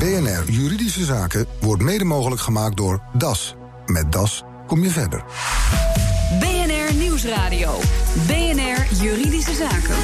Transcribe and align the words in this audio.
BNR 0.00 0.50
Juridische 0.50 1.04
Zaken 1.04 1.46
wordt 1.60 1.82
mede 1.82 2.04
mogelijk 2.04 2.40
gemaakt 2.40 2.76
door 2.76 3.02
DAS. 3.12 3.54
Met 3.86 4.12
DAS 4.12 4.42
kom 4.66 4.82
je 4.82 4.90
verder. 4.90 5.24
BNR 6.38 6.94
Nieuwsradio. 6.94 7.78
BNR 8.26 9.02
Juridische 9.02 9.54
Zaken. 9.54 9.96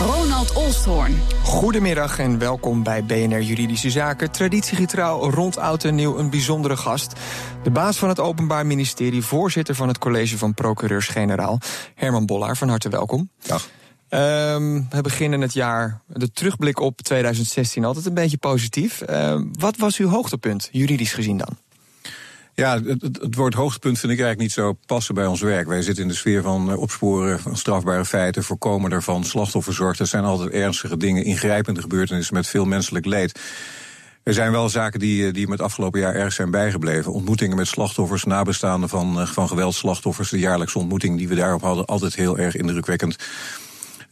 Ronald 0.00 0.52
Olsthoorn. 0.52 1.20
Goedemiddag 1.42 2.18
en 2.18 2.38
welkom 2.38 2.82
bij 2.82 3.04
BNR 3.04 3.42
Juridische 3.42 3.90
Zaken. 3.90 4.30
Traditiegetrouw 4.30 5.30
rond 5.30 5.58
oud 5.58 5.84
en 5.84 5.94
nieuw 5.94 6.18
een 6.18 6.30
bijzondere 6.30 6.76
gast. 6.76 7.12
De 7.62 7.70
baas 7.70 7.96
van 7.96 8.08
het 8.08 8.20
Openbaar 8.20 8.66
Ministerie, 8.66 9.22
voorzitter 9.22 9.74
van 9.74 9.88
het 9.88 9.98
College 9.98 10.38
van 10.38 10.54
Procureurs-Generaal, 10.54 11.58
Herman 11.94 12.26
Bollaar. 12.26 12.56
Van 12.56 12.68
harte 12.68 12.88
welkom. 12.88 13.30
Dag. 13.46 13.68
Ehm, 14.14 14.80
we 14.90 15.00
beginnen 15.02 15.40
het 15.40 15.52
jaar, 15.52 16.00
de 16.06 16.32
terugblik 16.32 16.80
op 16.80 17.00
2016, 17.00 17.84
altijd 17.84 18.06
een 18.06 18.14
beetje 18.14 18.36
positief. 18.36 19.00
Ehm, 19.00 19.44
wat 19.58 19.76
was 19.76 19.96
uw 19.96 20.08
hoogtepunt, 20.08 20.68
juridisch 20.72 21.12
gezien 21.12 21.36
dan? 21.36 21.56
Ja, 22.54 22.82
het, 22.82 23.02
het, 23.02 23.34
woord 23.34 23.54
hoogtepunt 23.54 23.98
vind 23.98 24.12
ik 24.12 24.18
eigenlijk 24.18 24.40
niet 24.40 24.64
zo 24.64 24.78
passen 24.86 25.14
bij 25.14 25.26
ons 25.26 25.40
werk. 25.40 25.66
Wij 25.66 25.82
zitten 25.82 26.02
in 26.02 26.08
de 26.08 26.14
sfeer 26.14 26.42
van 26.42 26.70
eh, 26.70 26.78
opsporen 26.78 27.40
van 27.40 27.56
strafbare 27.56 28.04
feiten, 28.04 28.44
voorkomen 28.44 28.90
daarvan, 28.90 29.24
slachtofferzorg. 29.24 29.96
Dat 29.96 30.08
zijn 30.08 30.24
altijd 30.24 30.50
ernstige 30.50 30.96
dingen, 30.96 31.24
ingrijpende 31.24 31.80
gebeurtenissen 31.80 32.34
met 32.34 32.46
veel 32.46 32.64
menselijk 32.64 33.06
leed. 33.06 33.40
Er 34.22 34.34
zijn 34.34 34.52
wel 34.52 34.68
zaken 34.68 35.00
die, 35.00 35.26
eh, 35.26 35.32
die 35.32 35.46
me 35.46 35.52
het 35.52 35.62
afgelopen 35.62 36.00
jaar 36.00 36.14
erg 36.14 36.32
zijn 36.32 36.50
bijgebleven. 36.50 37.12
Ontmoetingen 37.12 37.56
met 37.56 37.66
slachtoffers, 37.66 38.24
nabestaanden 38.24 38.88
van, 38.88 39.20
eh, 39.20 39.26
van 39.26 39.48
geweldslachtoffers. 39.48 40.30
De 40.30 40.38
jaarlijkse 40.38 40.78
ontmoeting 40.78 41.18
die 41.18 41.28
we 41.28 41.34
daarop 41.34 41.62
hadden, 41.62 41.84
altijd 41.84 42.14
heel 42.14 42.38
erg 42.38 42.56
indrukwekkend. 42.56 43.16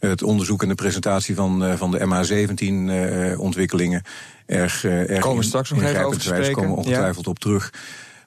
Het 0.09 0.23
onderzoek 0.23 0.61
en 0.61 0.67
de 0.67 0.75
presentatie 0.75 1.35
van, 1.35 1.77
van 1.77 1.91
de 1.91 1.99
MH17-ontwikkelingen. 1.99 4.03
erg, 4.45 4.85
erg 4.85 5.19
komen 5.19 5.37
we 5.37 5.43
straks 5.43 5.69
nog 5.69 5.83
even 5.83 6.05
over 6.05 6.19
te 6.19 6.25
spreken. 6.25 6.53
komen 6.53 6.75
ongetwijfeld 6.75 7.27
op 7.27 7.39
terug. 7.39 7.73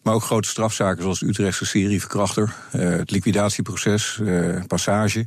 Maar 0.02 0.14
ook 0.14 0.22
grote 0.22 0.48
strafzaken 0.48 1.02
zoals 1.02 1.18
de 1.18 1.26
Utrechtse 1.26 1.66
serieverkrachter, 1.66 2.54
het 2.70 3.10
liquidatieproces, 3.10 4.20
passage. 4.66 5.26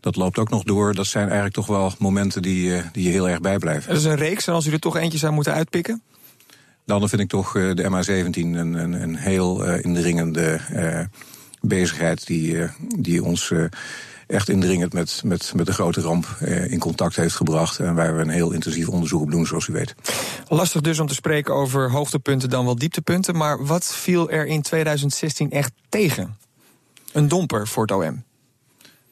Dat 0.00 0.16
loopt 0.16 0.38
ook 0.38 0.50
nog 0.50 0.62
door. 0.62 0.94
Dat 0.94 1.06
zijn 1.06 1.24
eigenlijk 1.24 1.54
toch 1.54 1.66
wel 1.66 1.92
momenten 1.98 2.42
die, 2.42 2.82
die 2.92 3.04
je 3.04 3.10
heel 3.10 3.28
erg 3.28 3.40
bijblijven. 3.40 3.88
Dat 3.88 3.98
is 3.98 4.04
een 4.04 4.16
reeks 4.16 4.46
en 4.46 4.52
als 4.52 4.66
u 4.66 4.72
er 4.72 4.78
toch 4.78 4.96
eentje 4.96 5.18
zou 5.18 5.32
moeten 5.32 5.52
uitpikken? 5.52 6.02
Dan 6.84 7.08
vind 7.08 7.22
ik 7.22 7.28
toch 7.28 7.52
de 7.52 7.82
MA17 7.82 8.30
een, 8.32 8.54
een, 8.54 9.02
een 9.02 9.16
heel 9.16 9.64
indringende 9.64 10.60
bezigheid 11.60 12.26
die, 12.26 12.66
die 12.98 13.24
ons 13.24 13.52
echt 14.28 14.48
indringend 14.48 14.92
met, 14.92 15.22
met, 15.24 15.52
met 15.56 15.66
de 15.66 15.72
grote 15.72 16.00
ramp 16.00 16.36
eh, 16.40 16.72
in 16.72 16.78
contact 16.78 17.16
heeft 17.16 17.34
gebracht. 17.34 17.78
En 17.78 17.94
waar 17.94 18.16
we 18.16 18.22
een 18.22 18.28
heel 18.28 18.52
intensief 18.52 18.88
onderzoek 18.88 19.20
op 19.20 19.30
doen, 19.30 19.46
zoals 19.46 19.66
u 19.66 19.72
weet. 19.72 19.94
Lastig 20.48 20.80
dus 20.80 20.98
om 20.98 21.06
te 21.06 21.14
spreken 21.14 21.54
over 21.54 21.90
hoogtepunten 21.90 22.50
dan 22.50 22.64
wel 22.64 22.76
dieptepunten. 22.76 23.36
Maar 23.36 23.66
wat 23.66 23.94
viel 23.94 24.30
er 24.30 24.46
in 24.46 24.62
2016 24.62 25.50
echt 25.50 25.72
tegen? 25.88 26.36
Een 27.12 27.28
domper 27.28 27.68
voor 27.68 27.82
het 27.82 27.92
OM. 27.92 28.24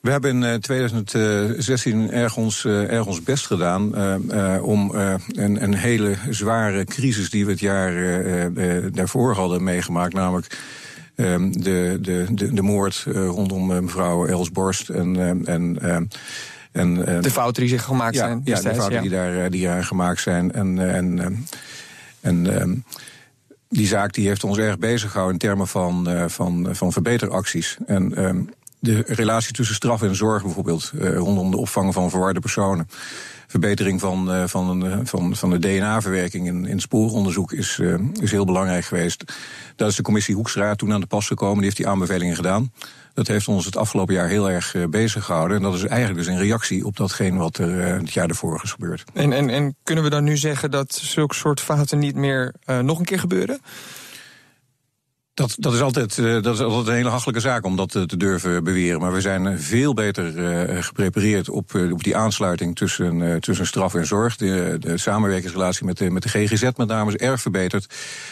We 0.07 0.13
hebben 0.13 0.43
in 0.43 0.61
2016 0.61 2.11
eh, 2.11 2.23
erg 2.23 2.37
ons, 2.37 2.65
eh, 2.65 2.93
erg 2.93 3.07
ons 3.07 3.23
best 3.23 3.47
gedaan 3.47 3.93
uh, 4.33 4.63
om 4.63 4.91
een, 4.95 5.63
een, 5.63 5.75
hele 5.75 6.17
zware 6.31 6.85
crisis 6.85 7.31
die 7.31 7.45
we 7.45 7.51
het 7.51 7.61
jaar 7.61 7.93
daarvoor 8.93 9.35
hadden 9.35 9.65
meegemaakt, 9.65 10.15
namelijk 10.15 10.59
de, 11.17 11.99
de, 12.01 12.27
de, 12.31 12.53
de, 12.53 12.63
moord 12.63 13.05
eh, 13.09 13.27
rondom 13.27 13.73
eh, 13.73 13.81
mevrouw 13.81 14.27
Els 14.27 14.51
Borst 14.51 14.89
en. 14.89 15.21
Ehm, 15.21 15.45
en 15.45 15.79
ehm, 15.83 16.05
en, 16.73 16.95
de 17.23 17.31
fouten 17.31 17.63
die 17.63 17.71
zich 17.71 17.83
gemaakt 17.83 18.15
ja, 18.15 18.27
zijn. 18.27 18.41
Ja, 18.45 18.61
de 18.61 18.75
fouten 18.75 19.01
die, 19.01 19.11
daar, 19.11 19.45
eh, 19.45 19.51
die 19.51 19.65
daar 19.65 19.85
gemaakt 19.85 20.21
zijn. 20.21 20.53
En, 20.53 20.79
en, 20.95 21.47
en 22.21 22.85
die 23.69 23.87
zaak 23.87 24.13
die 24.13 24.27
heeft 24.27 24.45
ons 24.45 24.59
erg 24.59 24.79
bezig 24.79 25.11
gehouden 25.11 25.41
in 25.41 25.49
termen 25.49 25.69
van, 25.69 26.09
van, 26.31 26.69
van 26.71 26.93
verbeteracties. 26.93 27.77
En 27.87 28.15
de 28.79 29.03
relatie 29.07 29.53
tussen 29.53 29.75
straf 29.75 30.03
en 30.03 30.17
zorg 30.17 30.43
bijvoorbeeld, 30.43 30.93
rondom 31.01 31.51
de 31.51 31.57
opvang 31.57 31.95
van 31.95 32.11
verwarde 32.11 32.41
personen 32.41 32.89
verbetering 33.47 34.01
van, 34.01 34.35
uh, 34.35 34.45
van, 34.47 34.87
uh, 34.87 34.99
van, 35.03 35.37
van 35.37 35.51
de 35.51 35.59
DNA-verwerking 35.59 36.47
in, 36.47 36.67
in 36.67 36.81
spooronderzoek 36.81 37.53
is, 37.53 37.81
is 38.21 38.31
heel 38.31 38.45
belangrijk 38.45 38.85
geweest. 38.85 39.25
Daar 39.77 39.89
is 39.89 39.97
de 39.97 40.03
commissie 40.03 40.35
Hoekstra 40.35 40.75
toen 40.75 40.93
aan 40.93 41.01
de 41.01 41.07
pas 41.07 41.27
gekomen, 41.27 41.57
die 41.57 41.65
heeft 41.65 41.77
die 41.77 41.89
aanbevelingen 41.89 42.37
gedaan. 42.37 42.73
Dat 43.15 43.27
heeft 43.27 43.49
ons 43.49 43.65
het 43.65 43.77
afgelopen 43.77 44.15
jaar 44.15 44.29
heel 44.29 44.51
erg 44.51 44.75
bezig 44.91 45.25
gehouden. 45.25 45.57
En 45.57 45.63
dat 45.63 45.75
is 45.75 45.85
eigenlijk 45.85 46.19
dus 46.19 46.35
een 46.35 46.41
reactie 46.41 46.87
op 46.87 46.97
datgene 46.97 47.39
wat 47.39 47.59
er 47.59 47.99
het 47.99 48.13
jaar 48.13 48.29
ervoor 48.29 48.61
is 48.63 48.73
gebeurd. 48.73 49.05
En, 49.15 49.33
en, 49.33 49.51
en 49.51 49.77
kunnen 49.83 50.05
we 50.05 50.11
dan 50.11 50.25
nu 50.25 50.37
zeggen 50.37 50.71
dat 50.71 50.95
zulke 50.95 51.35
soort 51.35 51.61
fouten 51.61 51.99
niet 51.99 52.15
meer 52.15 52.55
nog 52.83 52.99
een 52.99 53.05
keer 53.05 53.19
gebeuren? 53.19 53.61
Dat, 55.37 55.55
dat, 55.59 55.73
is 55.73 55.81
altijd, 55.81 56.17
uh, 56.17 56.43
dat 56.43 56.55
is 56.55 56.61
altijd 56.61 56.87
een 56.87 56.95
hele 56.95 57.09
hachelijke 57.09 57.41
zaak 57.41 57.65
om 57.65 57.77
dat 57.77 57.95
uh, 57.95 58.03
te 58.03 58.17
durven 58.17 58.65
beweren. 58.65 59.01
Maar 59.01 59.13
we 59.13 59.21
zijn 59.21 59.61
veel 59.61 59.95
beter 59.95 60.35
uh, 60.35 60.83
geprepareerd 60.83 61.49
op, 61.49 61.75
op 61.93 62.05
die 62.05 62.17
aansluiting 62.17 62.77
tussen, 62.77 63.41
tussen 63.41 63.67
straf 63.67 63.95
en 63.95 64.07
zorg. 64.07 64.37
De, 64.37 64.77
de 64.81 64.99
samenwerkingsrelatie 64.99 65.87
met 65.87 65.99
de, 65.99 66.11
met 66.11 66.23
de 66.23 66.29
GGZ 66.29 66.63
met 66.63 66.89
name 66.89 67.13
is 67.13 67.17
erg 67.17 67.41
verbeterd. 67.41 67.87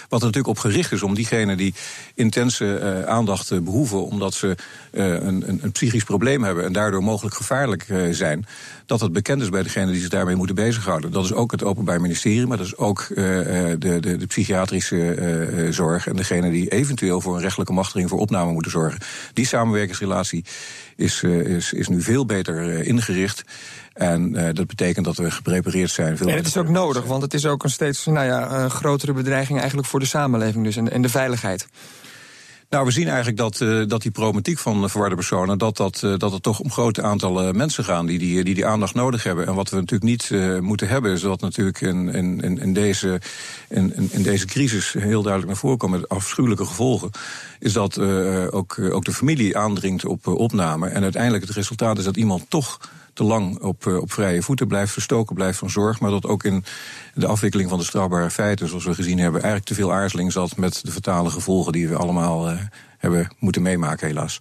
Wat 0.09 0.20
er 0.20 0.26
natuurlijk 0.26 0.47
op 0.47 0.59
gericht 0.59 0.92
is 0.92 1.03
om 1.03 1.15
diegenen 1.15 1.56
die 1.56 1.75
intense 2.15 3.04
aandacht 3.06 3.65
behoeven... 3.65 4.04
omdat 4.04 4.34
ze 4.34 4.56
een, 4.91 5.48
een, 5.48 5.59
een, 5.62 5.72
psychisch 5.72 6.04
probleem 6.04 6.42
hebben 6.42 6.65
en 6.65 6.72
daardoor 6.72 7.03
mogelijk 7.03 7.34
gevaarlijk 7.34 7.86
zijn... 8.10 8.47
dat 8.86 9.00
het 9.00 9.12
bekend 9.12 9.42
is 9.42 9.48
bij 9.48 9.62
degenen 9.62 9.92
die 9.92 10.00
zich 10.00 10.09
daarmee 10.09 10.36
moeten 10.36 10.54
bezighouden. 10.54 11.10
Dat 11.10 11.25
is 11.25 11.32
ook 11.32 11.50
het 11.50 11.65
Openbaar 11.65 12.00
Ministerie, 12.00 12.47
maar 12.47 12.56
dat 12.56 12.66
is 12.66 12.76
ook 12.76 13.06
de, 13.09 13.76
de, 13.78 14.16
de 14.16 14.26
psychiatrische 14.26 15.69
zorg... 15.71 16.06
en 16.06 16.16
degene 16.16 16.50
die 16.50 16.69
even 16.69 16.94
eventueel 16.94 17.21
voor 17.21 17.34
een 17.34 17.43
rechtelijke 17.43 17.72
machtiging 17.72 18.09
voor 18.09 18.19
opname 18.19 18.53
moeten 18.53 18.71
zorgen. 18.71 19.00
Die 19.32 19.47
samenwerkingsrelatie 19.47 20.44
is, 20.97 21.22
uh, 21.22 21.56
is, 21.56 21.72
is 21.72 21.88
nu 21.88 22.03
veel 22.03 22.27
beter 22.27 22.69
uh, 22.69 22.87
ingericht. 22.87 23.44
En 23.93 24.34
uh, 24.34 24.49
dat 24.53 24.66
betekent 24.66 25.04
dat 25.04 25.16
we 25.16 25.31
geprepareerd 25.31 25.91
zijn. 25.91 26.16
Veel 26.16 26.28
en 26.28 26.37
het 26.37 26.47
is 26.47 26.56
ook 26.56 26.69
nodig, 26.69 27.04
want 27.04 27.22
het 27.22 27.34
is 27.34 27.47
ook 27.47 27.62
een 27.65 27.71
steeds 27.71 28.06
nou 28.06 28.27
ja, 28.27 28.69
grotere 28.69 29.12
bedreiging 29.12 29.59
eigenlijk 29.59 29.88
voor 29.88 30.00
de 30.00 30.06
samenleving 30.06 30.65
dus 30.65 30.77
en, 30.77 30.91
en 30.91 31.03
de 31.03 31.09
veiligheid. 31.09 31.66
Nou, 32.74 32.86
we 32.86 32.92
zien 32.92 33.06
eigenlijk 33.06 33.36
dat, 33.36 33.60
uh, 33.60 33.82
dat 33.86 34.02
die 34.02 34.10
problematiek 34.10 34.58
van 34.58 34.90
verwarde 34.90 35.14
personen, 35.14 35.58
dat, 35.58 35.76
dat, 35.76 36.02
uh, 36.04 36.14
dat 36.18 36.32
het 36.32 36.42
toch 36.42 36.60
om 36.60 36.70
grote 36.70 37.02
aantallen 37.02 37.56
mensen 37.56 37.84
gaan 37.84 38.06
die 38.06 38.18
die, 38.18 38.44
die 38.44 38.54
die 38.54 38.66
aandacht 38.66 38.94
nodig 38.94 39.22
hebben. 39.22 39.46
En 39.46 39.54
wat 39.54 39.70
we 39.70 39.76
natuurlijk 39.76 40.10
niet 40.10 40.30
moeten 40.60 40.88
hebben, 40.88 41.12
is 41.12 41.20
dat 41.20 41.40
natuurlijk 41.40 41.80
in, 41.80 42.08
in, 42.08 42.58
in, 42.60 42.72
deze, 42.72 43.20
in, 43.68 44.10
in 44.10 44.22
deze 44.22 44.46
crisis 44.46 44.92
heel 44.92 45.22
duidelijk 45.22 45.46
naar 45.46 45.60
voren 45.60 45.78
komt 45.78 45.92
met 45.92 46.08
afschuwelijke 46.08 46.64
gevolgen. 46.64 47.10
Is 47.58 47.72
dat 47.72 47.98
ook, 48.50 48.78
ook 48.78 49.04
de 49.04 49.12
familie 49.12 49.58
aandringt 49.58 50.04
op 50.04 50.26
opname. 50.26 50.88
En 50.88 51.02
uiteindelijk 51.02 51.44
het 51.44 51.56
resultaat 51.56 51.98
is 51.98 52.04
dat 52.04 52.16
iemand 52.16 52.44
toch 52.48 52.78
te 53.14 53.25
lang 53.25 53.58
op, 53.58 53.86
op 53.86 54.12
vrije 54.12 54.42
voeten 54.42 54.66
blijft, 54.66 54.92
verstoken 54.92 55.34
blijft 55.34 55.58
van 55.58 55.70
zorg. 55.70 56.00
Maar 56.00 56.10
dat 56.10 56.26
ook 56.26 56.44
in 56.44 56.64
de 57.14 57.26
afwikkeling 57.26 57.69
van 57.69 57.78
de 57.78 57.84
strafbare 57.84 58.30
feiten, 58.30 58.69
zoals 58.69 58.84
we 58.84 58.94
gezien 58.94 59.19
hebben, 59.19 59.42
eigenlijk 59.42 59.70
te 59.70 59.75
veel 59.75 59.92
aarzeling 59.92 60.32
zat 60.32 60.56
met 60.56 60.80
de 60.84 60.91
fatale 60.91 61.30
gevolgen 61.30 61.72
die 61.72 61.88
we 61.88 61.97
allemaal 61.97 62.50
uh, 62.50 62.58
hebben 62.98 63.28
moeten 63.38 63.62
meemaken, 63.62 64.06
helaas. 64.06 64.41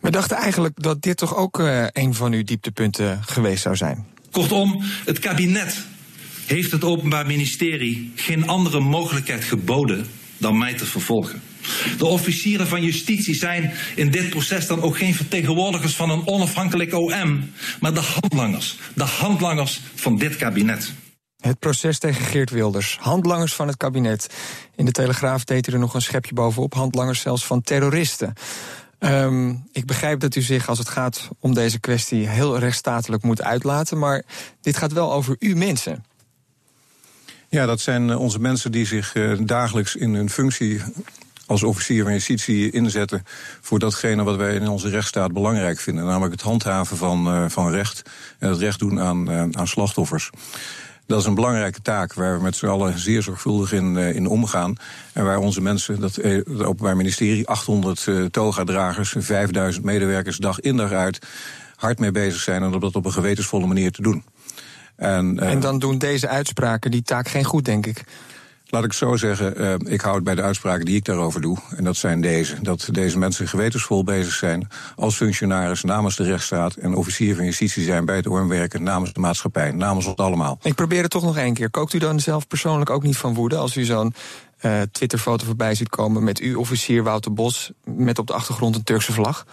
We 0.00 0.10
dachten 0.10 0.36
eigenlijk 0.36 0.82
dat 0.82 1.02
dit 1.02 1.16
toch 1.16 1.36
ook 1.36 1.58
uh, 1.58 1.84
een 1.92 2.14
van 2.14 2.32
uw 2.32 2.44
dieptepunten 2.44 3.22
geweest 3.24 3.62
zou 3.62 3.76
zijn. 3.76 4.06
Kortom, 4.30 4.82
het 5.04 5.18
kabinet 5.18 5.84
heeft 6.46 6.70
het 6.70 6.84
Openbaar 6.84 7.26
Ministerie 7.26 8.12
geen 8.14 8.48
andere 8.48 8.80
mogelijkheid 8.80 9.44
geboden 9.44 10.06
dan 10.38 10.58
mij 10.58 10.74
te 10.74 10.86
vervolgen. 10.86 11.42
De 11.98 12.06
officieren 12.06 12.68
van 12.68 12.82
justitie 12.82 13.34
zijn 13.34 13.72
in 13.94 14.10
dit 14.10 14.30
proces 14.30 14.66
dan 14.66 14.82
ook 14.82 14.96
geen 14.96 15.14
vertegenwoordigers 15.14 15.94
van 15.94 16.10
een 16.10 16.26
onafhankelijk 16.26 16.94
OM, 16.94 17.52
maar 17.80 17.94
de 17.94 18.00
handlangers. 18.00 18.78
De 18.94 19.04
handlangers 19.04 19.80
van 19.94 20.16
dit 20.16 20.36
kabinet. 20.36 20.92
Het 21.36 21.58
proces 21.58 21.98
tegen 21.98 22.24
Geert 22.24 22.50
Wilders. 22.50 22.98
Handlangers 23.00 23.54
van 23.54 23.66
het 23.66 23.76
kabinet. 23.76 24.26
In 24.76 24.84
de 24.84 24.90
Telegraaf 24.90 25.44
deed 25.44 25.66
hij 25.66 25.74
er 25.74 25.80
nog 25.80 25.94
een 25.94 26.02
schepje 26.02 26.34
bovenop. 26.34 26.74
Handlangers 26.74 27.20
zelfs 27.20 27.44
van 27.46 27.62
terroristen. 27.62 28.32
Um, 28.98 29.64
ik 29.72 29.86
begrijp 29.86 30.20
dat 30.20 30.34
u 30.34 30.42
zich, 30.42 30.68
als 30.68 30.78
het 30.78 30.88
gaat 30.88 31.28
om 31.38 31.54
deze 31.54 31.80
kwestie, 31.80 32.28
heel 32.28 32.58
rechtsstatelijk 32.58 33.22
moet 33.22 33.42
uitlaten. 33.42 33.98
Maar 33.98 34.22
dit 34.60 34.76
gaat 34.76 34.92
wel 34.92 35.12
over 35.12 35.36
u 35.38 35.54
mensen. 35.54 36.04
Ja, 37.48 37.66
dat 37.66 37.80
zijn 37.80 38.10
eh, 38.10 38.20
onze 38.20 38.38
mensen 38.38 38.72
die 38.72 38.86
zich 38.86 39.14
uh, 39.14 39.38
dagelijks 39.40 39.96
in 39.96 40.14
hun 40.14 40.30
functie 40.30 40.82
als 41.46 41.62
officier 41.62 42.02
van 42.02 42.12
justitie 42.12 42.70
inzetten 42.70 43.22
voor 43.60 43.78
datgene 43.78 44.22
wat 44.22 44.36
wij 44.36 44.54
in 44.54 44.68
onze 44.68 44.88
rechtsstaat 44.88 45.32
belangrijk 45.32 45.80
vinden. 45.80 46.04
Namelijk 46.04 46.32
het 46.32 46.42
handhaven 46.42 46.96
van, 46.96 47.26
uh, 47.26 47.44
van 47.48 47.70
recht 47.70 48.02
en 48.38 48.48
het 48.48 48.58
recht 48.58 48.78
doen 48.78 49.00
aan, 49.00 49.56
aan 49.56 49.68
slachtoffers. 49.68 50.30
Dat 51.06 51.20
is 51.20 51.26
een 51.26 51.34
belangrijke 51.34 51.82
taak 51.82 52.14
waar 52.14 52.36
we 52.36 52.42
met 52.42 52.56
z'n 52.56 52.66
allen 52.66 52.98
zeer 52.98 53.22
zorgvuldig 53.22 53.72
in, 53.72 53.94
uh, 53.94 54.14
in 54.14 54.26
omgaan. 54.26 54.76
En 55.12 55.24
waar 55.24 55.38
onze 55.38 55.60
mensen, 55.60 56.00
dat, 56.00 56.14
het 56.14 56.62
Openbaar 56.62 56.96
Ministerie, 56.96 57.48
800 57.48 58.06
uh, 58.06 58.24
toga-dragers, 58.24 59.14
5000 59.18 59.84
medewerkers 59.84 60.36
dag 60.36 60.60
in 60.60 60.76
dag 60.76 60.92
uit 60.92 61.18
hard 61.76 61.98
mee 61.98 62.10
bezig 62.10 62.40
zijn 62.40 62.64
om 62.64 62.80
dat 62.80 62.96
op 62.96 63.04
een 63.04 63.12
gewetensvolle 63.12 63.66
manier 63.66 63.90
te 63.90 64.02
doen. 64.02 64.24
En, 64.96 65.38
en 65.38 65.60
dan 65.60 65.78
doen 65.78 65.98
deze 65.98 66.28
uitspraken 66.28 66.90
die 66.90 67.02
taak 67.02 67.28
geen 67.28 67.44
goed, 67.44 67.64
denk 67.64 67.86
ik. 67.86 68.04
Laat 68.74 68.84
ik 68.84 68.92
zo 68.92 69.16
zeggen, 69.16 69.60
uh, 69.60 69.92
ik 69.92 70.00
hou 70.00 70.14
het 70.14 70.24
bij 70.24 70.34
de 70.34 70.42
uitspraken 70.42 70.84
die 70.84 70.96
ik 70.96 71.04
daarover 71.04 71.40
doe. 71.40 71.58
En 71.76 71.84
dat 71.84 71.96
zijn 71.96 72.20
deze. 72.20 72.56
Dat 72.62 72.88
deze 72.90 73.18
mensen 73.18 73.48
gewetensvol 73.48 74.04
bezig 74.04 74.32
zijn 74.32 74.68
als 74.96 75.16
functionaris 75.16 75.82
namens 75.82 76.16
de 76.16 76.24
rechtsstaat 76.24 76.74
en 76.74 76.94
officier 76.94 77.34
van 77.34 77.44
justitie 77.44 77.84
zijn 77.84 78.04
bij 78.04 78.16
het 78.16 78.26
OM 78.26 78.48
werken 78.48 78.82
namens 78.82 79.12
de 79.12 79.20
maatschappij, 79.20 79.72
namens 79.72 80.06
ons 80.06 80.16
allemaal. 80.16 80.58
Ik 80.62 80.74
probeer 80.74 81.02
het 81.02 81.10
toch 81.10 81.22
nog 81.22 81.36
één 81.36 81.54
keer. 81.54 81.70
Kookt 81.70 81.92
u 81.92 81.98
dan 81.98 82.20
zelf 82.20 82.46
persoonlijk 82.46 82.90
ook 82.90 83.02
niet 83.02 83.16
van 83.16 83.34
woede 83.34 83.56
als 83.56 83.76
u 83.76 83.84
zo'n 83.84 84.14
uh, 84.60 84.80
Twitterfoto 84.92 85.44
voorbij 85.46 85.74
ziet 85.74 85.88
komen 85.88 86.24
met 86.24 86.40
u, 86.40 86.54
officier 86.54 87.02
Wouter 87.02 87.32
Bos, 87.32 87.72
met 87.84 88.18
op 88.18 88.26
de 88.26 88.32
achtergrond 88.32 88.74
een 88.76 88.84
Turkse 88.84 89.12
vlag? 89.12 89.46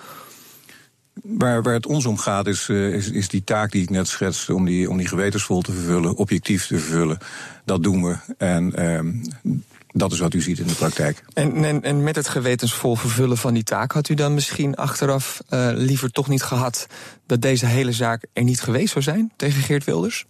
Waar, 1.13 1.63
het 1.63 1.85
ons 1.85 2.05
om 2.05 2.17
gaat, 2.17 2.47
is, 2.47 2.67
uh, 2.67 2.93
is, 2.93 3.09
is 3.09 3.27
die 3.27 3.43
taak 3.43 3.71
die 3.71 3.81
ik 3.81 3.89
net 3.89 4.07
schetste, 4.07 4.55
om 4.55 4.65
die, 4.65 4.89
om 4.89 4.97
die 4.97 5.07
gewetensvol 5.07 5.61
te 5.61 5.71
vervullen, 5.71 6.15
objectief 6.15 6.67
te 6.67 6.77
vervullen. 6.77 7.17
Dat 7.65 7.83
doen 7.83 8.03
we. 8.03 8.17
En 8.37 8.73
uh, 8.79 9.53
dat 9.91 10.11
is 10.11 10.19
wat 10.19 10.33
u 10.33 10.41
ziet 10.41 10.59
in 10.59 10.67
de 10.67 10.73
praktijk. 10.73 11.23
En, 11.33 11.65
en, 11.65 11.83
en, 11.83 12.03
met 12.03 12.15
het 12.15 12.27
gewetensvol 12.27 12.95
vervullen 12.95 13.37
van 13.37 13.53
die 13.53 13.63
taak, 13.63 13.91
had 13.91 14.09
u 14.09 14.13
dan 14.13 14.33
misschien 14.33 14.75
achteraf 14.75 15.41
uh, 15.49 15.69
liever 15.73 16.11
toch 16.11 16.27
niet 16.27 16.43
gehad 16.43 16.87
dat 17.25 17.41
deze 17.41 17.65
hele 17.65 17.91
zaak 17.91 18.25
er 18.33 18.43
niet 18.43 18.61
geweest 18.61 18.91
zou 18.91 19.03
zijn 19.03 19.31
tegen 19.35 19.61
Geert 19.61 19.83
Wilders? 19.83 20.25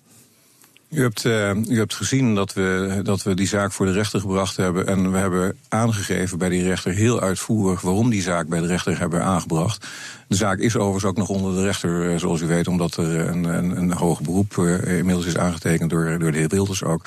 U 0.92 1.02
hebt, 1.02 1.24
uh, 1.24 1.56
u 1.56 1.78
hebt 1.78 1.94
gezien 1.94 2.36
dat 2.36 2.54
we, 2.54 3.00
dat 3.04 3.24
we 3.24 3.34
die 3.34 3.48
zaak 3.48 3.72
voor 3.72 3.86
de 3.86 3.92
rechter 3.92 4.20
gebracht 4.20 4.58
hebben. 4.58 4.88
En 4.88 5.12
we 5.12 5.18
hebben 5.18 5.58
aangegeven 5.70 6.38
bij 6.38 6.50
die 6.50 6.64
rechter 6.64 6.94
heel 6.94 7.22
uitvoerig 7.22 7.82
waarom 7.82 8.10
die 8.10 8.22
zaak 8.22 8.48
bij 8.48 8.60
de 8.60 8.68
rechter 8.68 9.00
hebben 9.00 9.24
aangebracht. 9.24 9.88
De 10.28 10.36
zaak 10.36 10.58
is 10.58 10.76
overigens 10.76 11.06
ook 11.06 11.18
nog 11.18 11.30
onder 11.30 11.56
de 11.56 11.64
rechter, 11.64 12.12
uh, 12.12 12.20
zoals 12.20 12.42
u 12.42 12.48
weet, 12.48 12.68
omdat 12.68 12.96
er 12.96 13.28
een, 13.28 13.44
een, 13.44 13.78
een 13.78 13.92
hoog 13.92 14.22
beroep 14.22 14.56
uh, 14.58 14.98
inmiddels 14.98 15.26
is 15.26 15.38
aangetekend 15.38 15.90
door, 15.90 16.20
door 16.20 16.32
de 16.32 16.38
heer 16.38 16.48
Wilders 16.48 16.84
ook. 16.84 17.06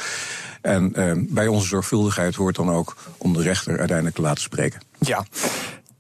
En 0.61 0.93
bij 1.31 1.47
onze 1.47 1.67
zorgvuldigheid 1.67 2.35
hoort 2.35 2.57
dan 2.57 2.71
ook 2.71 2.97
om 3.19 3.33
de 3.33 3.43
rechter 3.43 3.79
uiteindelijk 3.79 4.17
te 4.17 4.23
laten 4.23 4.43
spreken. 4.43 4.81
Ja. 4.99 5.25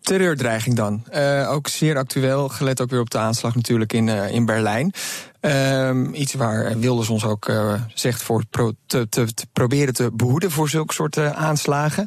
Terreurdreiging 0.04 0.76
dan. 0.76 1.04
Uh, 1.14 1.50
ook 1.50 1.68
zeer 1.68 1.96
actueel, 1.96 2.48
gelet 2.48 2.80
ook 2.80 2.90
weer 2.90 3.00
op 3.00 3.10
de 3.10 3.18
aanslag 3.18 3.54
natuurlijk 3.54 3.92
in, 3.92 4.06
uh, 4.06 4.30
in 4.30 4.44
Berlijn. 4.44 4.92
Um, 5.40 6.14
iets 6.14 6.34
waar 6.34 6.78
Wilders 6.78 7.08
ons 7.08 7.24
ook 7.24 7.48
uh, 7.48 7.74
zegt 7.94 8.22
voor 8.22 8.44
te, 8.86 9.08
te, 9.08 9.26
proberen 9.52 9.94
te 9.94 10.10
behoeden 10.12 10.50
voor 10.50 10.68
zulke 10.68 10.94
soort 10.94 11.18
aanslagen. 11.18 12.06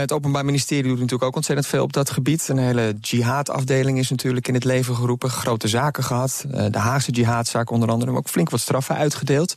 het 0.00 0.12
Openbaar 0.12 0.44
Ministerie 0.44 0.82
doet 0.82 0.92
natuurlijk 0.92 1.22
ook 1.22 1.36
ontzettend 1.36 1.66
veel 1.66 1.82
op 1.82 1.92
dat 1.92 2.10
gebied. 2.10 2.48
Een 2.48 2.58
hele 2.58 2.96
jihadafdeling 3.00 3.98
is 3.98 4.10
natuurlijk 4.10 4.48
in 4.48 4.54
het 4.54 4.64
leven 4.64 4.94
geroepen. 4.94 5.30
Grote 5.30 5.68
zaken 5.68 6.04
gehad. 6.04 6.44
de 6.70 6.78
Haagse 6.78 7.10
jihadzaak 7.10 7.70
onder 7.70 7.88
andere. 7.88 8.10
Maar 8.10 8.20
ook 8.20 8.28
flink 8.28 8.50
wat 8.50 8.60
straffen 8.60 8.96
uitgedeeld. 8.96 9.54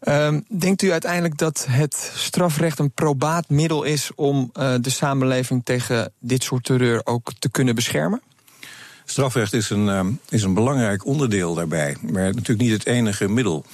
Um, 0.00 0.44
denkt 0.48 0.82
u 0.82 0.92
uiteindelijk 0.92 1.38
dat 1.38 1.66
het 1.70 2.12
strafrecht 2.14 2.78
een 2.78 2.90
probaat 2.90 3.48
middel 3.48 3.82
is 3.82 4.10
om 4.14 4.50
uh, 4.58 4.74
de 4.80 4.90
samenleving 4.90 5.64
tegen 5.64 6.12
dit 6.18 6.42
soort 6.42 6.64
terreur 6.64 7.00
ook 7.04 7.32
te 7.38 7.50
kunnen 7.50 7.74
beschermen? 7.74 8.22
Strafrecht 9.04 9.52
is 9.52 9.70
een, 9.70 9.86
uh, 9.86 10.06
is 10.28 10.42
een 10.42 10.54
belangrijk 10.54 11.06
onderdeel 11.06 11.54
daarbij, 11.54 11.96
maar 12.00 12.34
natuurlijk 12.34 12.60
niet 12.60 12.70
het 12.70 12.86
enige 12.86 13.28
middel. 13.28 13.64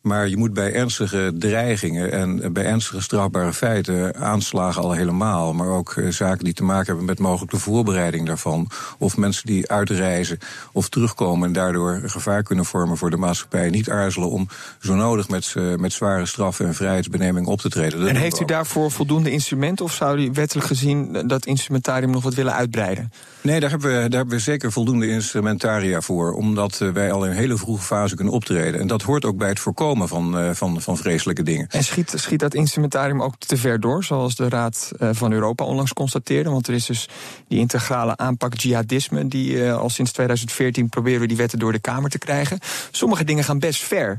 Maar 0.00 0.28
je 0.28 0.36
moet 0.36 0.52
bij 0.52 0.72
ernstige 0.72 1.32
dreigingen 1.38 2.12
en 2.12 2.52
bij 2.52 2.64
ernstige 2.64 3.02
strafbare 3.02 3.52
feiten, 3.52 4.16
aanslagen 4.16 4.82
al 4.82 4.92
helemaal, 4.92 5.52
maar 5.52 5.68
ook 5.68 5.94
uh, 5.94 6.10
zaken 6.10 6.44
die 6.44 6.54
te 6.54 6.64
maken 6.64 6.86
hebben 6.86 7.04
met 7.04 7.18
mogelijk 7.18 7.50
de 7.50 7.58
voorbereiding 7.58 8.26
daarvan, 8.26 8.68
of 8.98 9.16
mensen 9.16 9.46
die 9.46 9.70
uitreizen 9.70 10.38
of 10.72 10.88
terugkomen 10.88 11.46
en 11.46 11.52
daardoor 11.52 12.00
gevaar 12.04 12.42
kunnen 12.42 12.64
vormen 12.64 12.96
voor 12.96 13.10
de 13.10 13.16
maatschappij, 13.16 13.70
niet 13.70 13.90
aarzelen 13.90 14.30
om 14.30 14.48
zo 14.80 14.94
nodig 14.94 15.28
met, 15.28 15.54
met 15.76 15.92
zware 15.92 16.26
straffen 16.26 16.66
en 16.66 16.74
vrijheidsbeneming 16.74 17.46
op 17.46 17.60
te 17.60 17.68
treden. 17.68 17.98
Dat 18.00 18.08
en 18.08 18.16
heeft 18.16 18.40
u 18.40 18.44
daarvoor 18.44 18.90
voldoende 18.90 19.30
instrumenten 19.30 19.84
of 19.84 19.94
zou 19.94 20.18
u 20.18 20.30
wettelijk 20.32 20.66
gezien 20.66 21.28
dat 21.28 21.46
instrumentarium 21.46 22.10
nog 22.10 22.22
wat 22.22 22.34
willen 22.34 22.54
uitbreiden? 22.54 23.12
Nee, 23.42 23.60
daar 23.60 23.70
hebben, 23.70 23.88
we, 23.90 24.08
daar 24.08 24.18
hebben 24.18 24.36
we 24.36 24.42
zeker 24.42 24.72
voldoende 24.72 25.08
instrumentaria 25.08 26.00
voor, 26.00 26.32
omdat 26.32 26.80
uh, 26.82 26.90
wij 26.90 27.12
al 27.12 27.24
in 27.24 27.30
een 27.30 27.36
hele 27.36 27.56
vroege 27.56 27.82
fase 27.82 28.14
kunnen 28.14 28.34
optreden. 28.34 28.80
En 28.80 28.86
dat 28.86 29.02
hoort 29.02 29.24
ook 29.24 29.36
bij 29.36 29.48
het 29.48 29.60
voorkomen 29.60 30.08
van, 30.08 30.38
uh, 30.38 30.50
van, 30.52 30.80
van 30.80 30.96
vreselijke 30.96 31.42
dingen. 31.42 31.66
En 31.70 31.84
schiet, 31.84 32.12
schiet 32.16 32.40
dat 32.40 32.54
instrumentarium 32.54 33.22
ook 33.22 33.34
te 33.38 33.56
ver 33.56 33.80
door, 33.80 34.04
zoals 34.04 34.36
de 34.36 34.48
Raad 34.48 34.92
uh, 34.98 35.08
van 35.12 35.32
Europa 35.32 35.64
onlangs 35.64 35.92
constateerde? 35.92 36.50
Want 36.50 36.68
er 36.68 36.74
is 36.74 36.86
dus 36.86 37.08
die 37.48 37.58
integrale 37.58 38.16
aanpak 38.16 38.54
jihadisme, 38.54 39.28
die 39.28 39.72
al 39.72 39.90
sinds 39.90 40.12
2014 40.12 40.88
proberen 40.88 41.20
we 41.20 41.26
die 41.26 41.36
wetten 41.36 41.58
door 41.58 41.72
de 41.72 41.78
Kamer 41.78 42.10
te 42.10 42.18
krijgen. 42.18 42.58
Sommige 42.90 43.24
dingen 43.24 43.44
gaan 43.44 43.58
best 43.58 43.82
ver. 43.82 44.18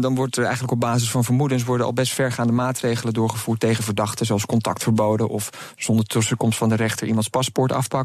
dan 0.00 0.14
wordt 0.14 0.36
er 0.36 0.42
eigenlijk 0.42 0.72
op 0.72 0.80
basis 0.80 1.10
van 1.10 1.24
vermoedens 1.24 1.64
worden 1.64 1.86
al 1.86 1.92
best 1.92 2.12
vergaande 2.12 2.52
maatregelen 2.52 3.12
doorgevoerd 3.12 3.60
tegen 3.60 3.84
verdachten, 3.84 4.26
zoals 4.26 4.46
contactverboden 4.46 5.28
of 5.28 5.50
zonder 5.76 6.04
tussenkomst 6.04 6.58
van 6.58 6.68
de 6.68 6.74
rechter 6.74 7.06
iemands 7.06 7.28
paspoort 7.28 7.72
afpakken. 7.72 7.99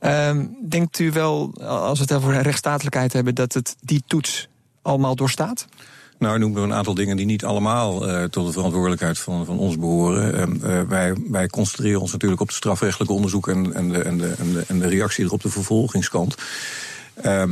Um, 0.00 0.56
denkt 0.68 0.98
u 0.98 1.10
wel, 1.10 1.52
als 1.62 1.98
we 1.98 2.04
het 2.04 2.14
over 2.14 2.42
rechtsstatelijkheid 2.42 3.12
hebben, 3.12 3.34
dat 3.34 3.52
het 3.52 3.76
die 3.80 4.02
toets 4.06 4.48
allemaal 4.82 5.16
doorstaat? 5.16 5.66
Nou, 6.18 6.38
noemen 6.38 6.60
we 6.60 6.68
een 6.68 6.74
aantal 6.74 6.94
dingen 6.94 7.16
die 7.16 7.26
niet 7.26 7.44
allemaal 7.44 8.08
uh, 8.08 8.24
tot 8.24 8.46
de 8.46 8.52
verantwoordelijkheid 8.52 9.18
van, 9.18 9.44
van 9.44 9.58
ons 9.58 9.78
behoren. 9.78 10.60
Uh, 10.64 10.82
wij, 10.82 11.16
wij 11.30 11.46
concentreren 11.46 12.00
ons 12.00 12.12
natuurlijk 12.12 12.40
op 12.40 12.46
het 12.46 12.56
strafrechtelijke 12.56 13.14
onderzoek 13.14 13.48
en, 13.48 13.74
en, 13.74 13.88
de, 13.88 14.02
en, 14.02 14.18
de, 14.18 14.34
en, 14.38 14.52
de, 14.52 14.64
en 14.68 14.78
de 14.78 14.88
reactie 14.88 15.24
erop 15.24 15.42
de 15.42 15.50
vervolgingskant. 15.50 16.34
Uh, 17.24 17.42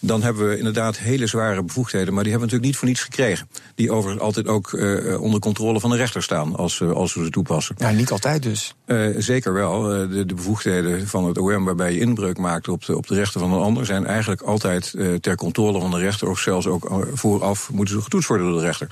dan 0.00 0.22
hebben 0.22 0.48
we 0.48 0.58
inderdaad 0.58 0.98
hele 0.98 1.26
zware 1.26 1.62
bevoegdheden. 1.62 2.14
Maar 2.14 2.22
die 2.22 2.32
hebben 2.32 2.48
we 2.48 2.54
natuurlijk 2.54 2.64
niet 2.64 2.76
voor 2.76 2.88
niets 2.88 3.02
gekregen. 3.02 3.48
Die 3.74 3.92
overigens 3.92 4.24
altijd 4.24 4.46
ook 4.46 4.72
uh, 4.72 5.20
onder 5.20 5.40
controle 5.40 5.80
van 5.80 5.90
de 5.90 5.96
rechter 5.96 6.22
staan 6.22 6.56
als, 6.56 6.80
uh, 6.80 6.90
als 6.90 7.14
we 7.14 7.24
ze 7.24 7.30
toepassen. 7.30 7.74
Ja, 7.78 7.90
niet 7.90 8.10
altijd 8.10 8.42
dus. 8.42 8.74
Uh, 8.86 9.14
zeker 9.18 9.52
wel. 9.52 9.82
De, 9.82 10.24
de, 10.26 10.34
bevoegdheden 10.34 11.08
van 11.08 11.24
het 11.24 11.38
OM 11.38 11.64
waarbij 11.64 11.92
je 11.92 12.00
inbreuk 12.00 12.38
maakt 12.38 12.68
op 12.68 12.84
de, 12.84 12.96
op 12.96 13.06
de 13.06 13.14
rechten 13.14 13.40
van 13.40 13.52
een 13.52 13.60
ander... 13.60 13.86
zijn 13.86 14.06
eigenlijk 14.06 14.42
altijd 14.42 14.94
ter 15.20 15.36
controle 15.36 15.80
van 15.80 15.90
de 15.90 15.98
rechter... 15.98 16.28
of 16.28 16.38
zelfs 16.38 16.66
ook 16.66 17.08
vooraf 17.12 17.70
moeten 17.72 17.94
ze 17.94 18.02
getoetst 18.02 18.28
worden 18.28 18.46
door 18.46 18.58
de 18.58 18.66
rechter. 18.66 18.88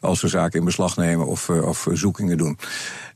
Als 0.00 0.20
we 0.20 0.28
zaken 0.28 0.58
in 0.58 0.64
beslag 0.64 0.96
nemen 0.96 1.26
of, 1.26 1.48
of 1.48 1.88
zoekingen 1.92 2.36
doen. 2.36 2.58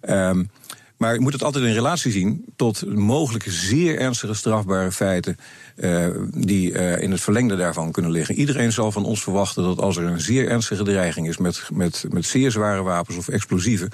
Um, 0.08 0.50
maar 0.98 1.14
je 1.14 1.20
moet 1.20 1.32
het 1.32 1.42
altijd 1.42 1.64
in 1.64 1.72
relatie 1.72 2.12
zien 2.12 2.44
tot 2.56 2.94
mogelijke 2.94 3.50
zeer 3.50 3.98
ernstige 3.98 4.34
strafbare 4.34 4.92
feiten 4.92 5.36
uh, 5.76 6.06
die 6.30 6.72
uh, 6.72 7.02
in 7.02 7.10
het 7.10 7.20
verlengde 7.20 7.56
daarvan 7.56 7.92
kunnen 7.92 8.10
liggen. 8.10 8.34
Iedereen 8.34 8.72
zal 8.72 8.92
van 8.92 9.04
ons 9.04 9.22
verwachten 9.22 9.62
dat 9.62 9.80
als 9.80 9.96
er 9.96 10.04
een 10.04 10.20
zeer 10.20 10.48
ernstige 10.48 10.82
dreiging 10.82 11.28
is 11.28 11.36
met, 11.36 11.62
met, 11.72 12.04
met 12.10 12.26
zeer 12.26 12.50
zware 12.50 12.82
wapens 12.82 13.16
of 13.16 13.28
explosieven, 13.28 13.90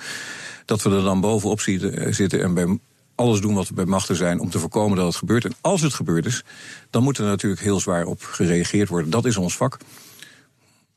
dat 0.64 0.82
we 0.82 0.90
er 0.90 1.02
dan 1.02 1.20
bovenop 1.20 1.60
zitten 1.60 2.42
en 2.42 2.54
bij 2.54 2.78
alles 3.14 3.40
doen 3.40 3.54
wat 3.54 3.68
we 3.68 3.74
bij 3.74 3.84
machten 3.84 4.16
zijn 4.16 4.40
om 4.40 4.50
te 4.50 4.58
voorkomen 4.58 4.96
dat 4.96 5.06
het 5.06 5.16
gebeurt. 5.16 5.44
En 5.44 5.54
als 5.60 5.80
het 5.80 5.94
gebeurd 5.94 6.26
is, 6.26 6.44
dan 6.90 7.02
moet 7.02 7.18
er 7.18 7.24
natuurlijk 7.24 7.62
heel 7.62 7.80
zwaar 7.80 8.04
op 8.04 8.22
gereageerd 8.22 8.88
worden. 8.88 9.10
Dat 9.10 9.24
is 9.24 9.36
ons 9.36 9.56
vak. 9.56 9.78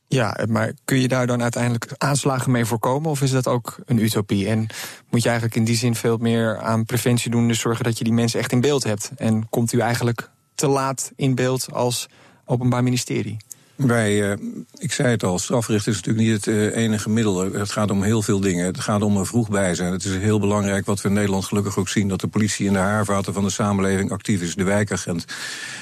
Ja, 0.10 0.38
maar 0.50 0.74
kun 0.86 1.00
je 1.00 1.08
daar 1.08 1.28
dan 1.28 1.42
uiteindelijk 1.42 1.92
aanslagen 1.98 2.52
mee 2.52 2.66
voorkomen? 2.66 3.10
Of 3.10 3.22
is 3.22 3.32
dat 3.32 3.48
ook 3.48 3.78
een 3.86 4.04
utopie? 4.04 4.48
En 4.48 4.68
moet 5.10 5.22
je 5.22 5.30
eigenlijk 5.30 5.58
in 5.58 5.64
die 5.64 5.76
zin 5.76 5.96
veel 5.96 6.18
meer 6.18 6.58
aan 6.58 6.86
preventie 6.86 7.32
doen, 7.32 7.48
dus 7.48 7.60
zorgen 7.60 7.84
dat 7.84 7.98
je 7.98 8.04
die 8.04 8.14
mensen 8.14 8.40
echt 8.40 8.52
in 8.52 8.62
beeld 8.62 8.84
hebt? 8.84 9.12
En 9.16 9.50
komt 9.50 9.74
u 9.74 9.80
eigenlijk 9.80 10.30
te 10.56 10.68
laat 10.68 11.12
in 11.16 11.36
beeld 11.36 11.72
als 11.72 12.08
Openbaar 12.46 12.84
Ministerie? 12.84 13.38
Wij, 13.78 14.30
uh, 14.30 14.48
ik 14.78 14.92
zei 14.92 15.10
het 15.10 15.24
al, 15.24 15.40
strafrecht 15.40 15.88
is 15.88 15.96
natuurlijk 15.96 16.28
niet 16.28 16.46
het 16.46 16.56
uh, 16.56 16.76
enige 16.76 17.10
middel. 17.10 17.52
Het 17.54 17.72
gaat 17.72 17.92
om 17.92 18.04
heel 18.04 18.22
veel 18.22 18.40
dingen. 18.40 18.66
Het 18.66 18.80
gaat 18.80 19.02
om 19.02 19.18
er 19.18 19.26
vroeg 19.26 19.50
bij 19.50 19.76
zijn. 19.76 19.92
Het 19.92 20.04
is 20.04 20.18
heel 20.18 20.40
belangrijk 20.40 20.86
wat 20.86 21.02
we 21.02 21.08
in 21.08 21.14
Nederland 21.14 21.46
gelukkig 21.46 21.78
ook 21.78 21.90
zien... 21.90 22.08
dat 22.08 22.20
de 22.20 22.28
politie 22.28 22.66
in 22.66 22.74
de 22.74 22.80
haarvaten 22.80 23.34
van 23.34 23.44
de 23.44 23.50
samenleving 23.50 24.12
actief 24.12 24.42
is. 24.42 24.56
De 24.56 24.64
wijkagent. 24.64 25.26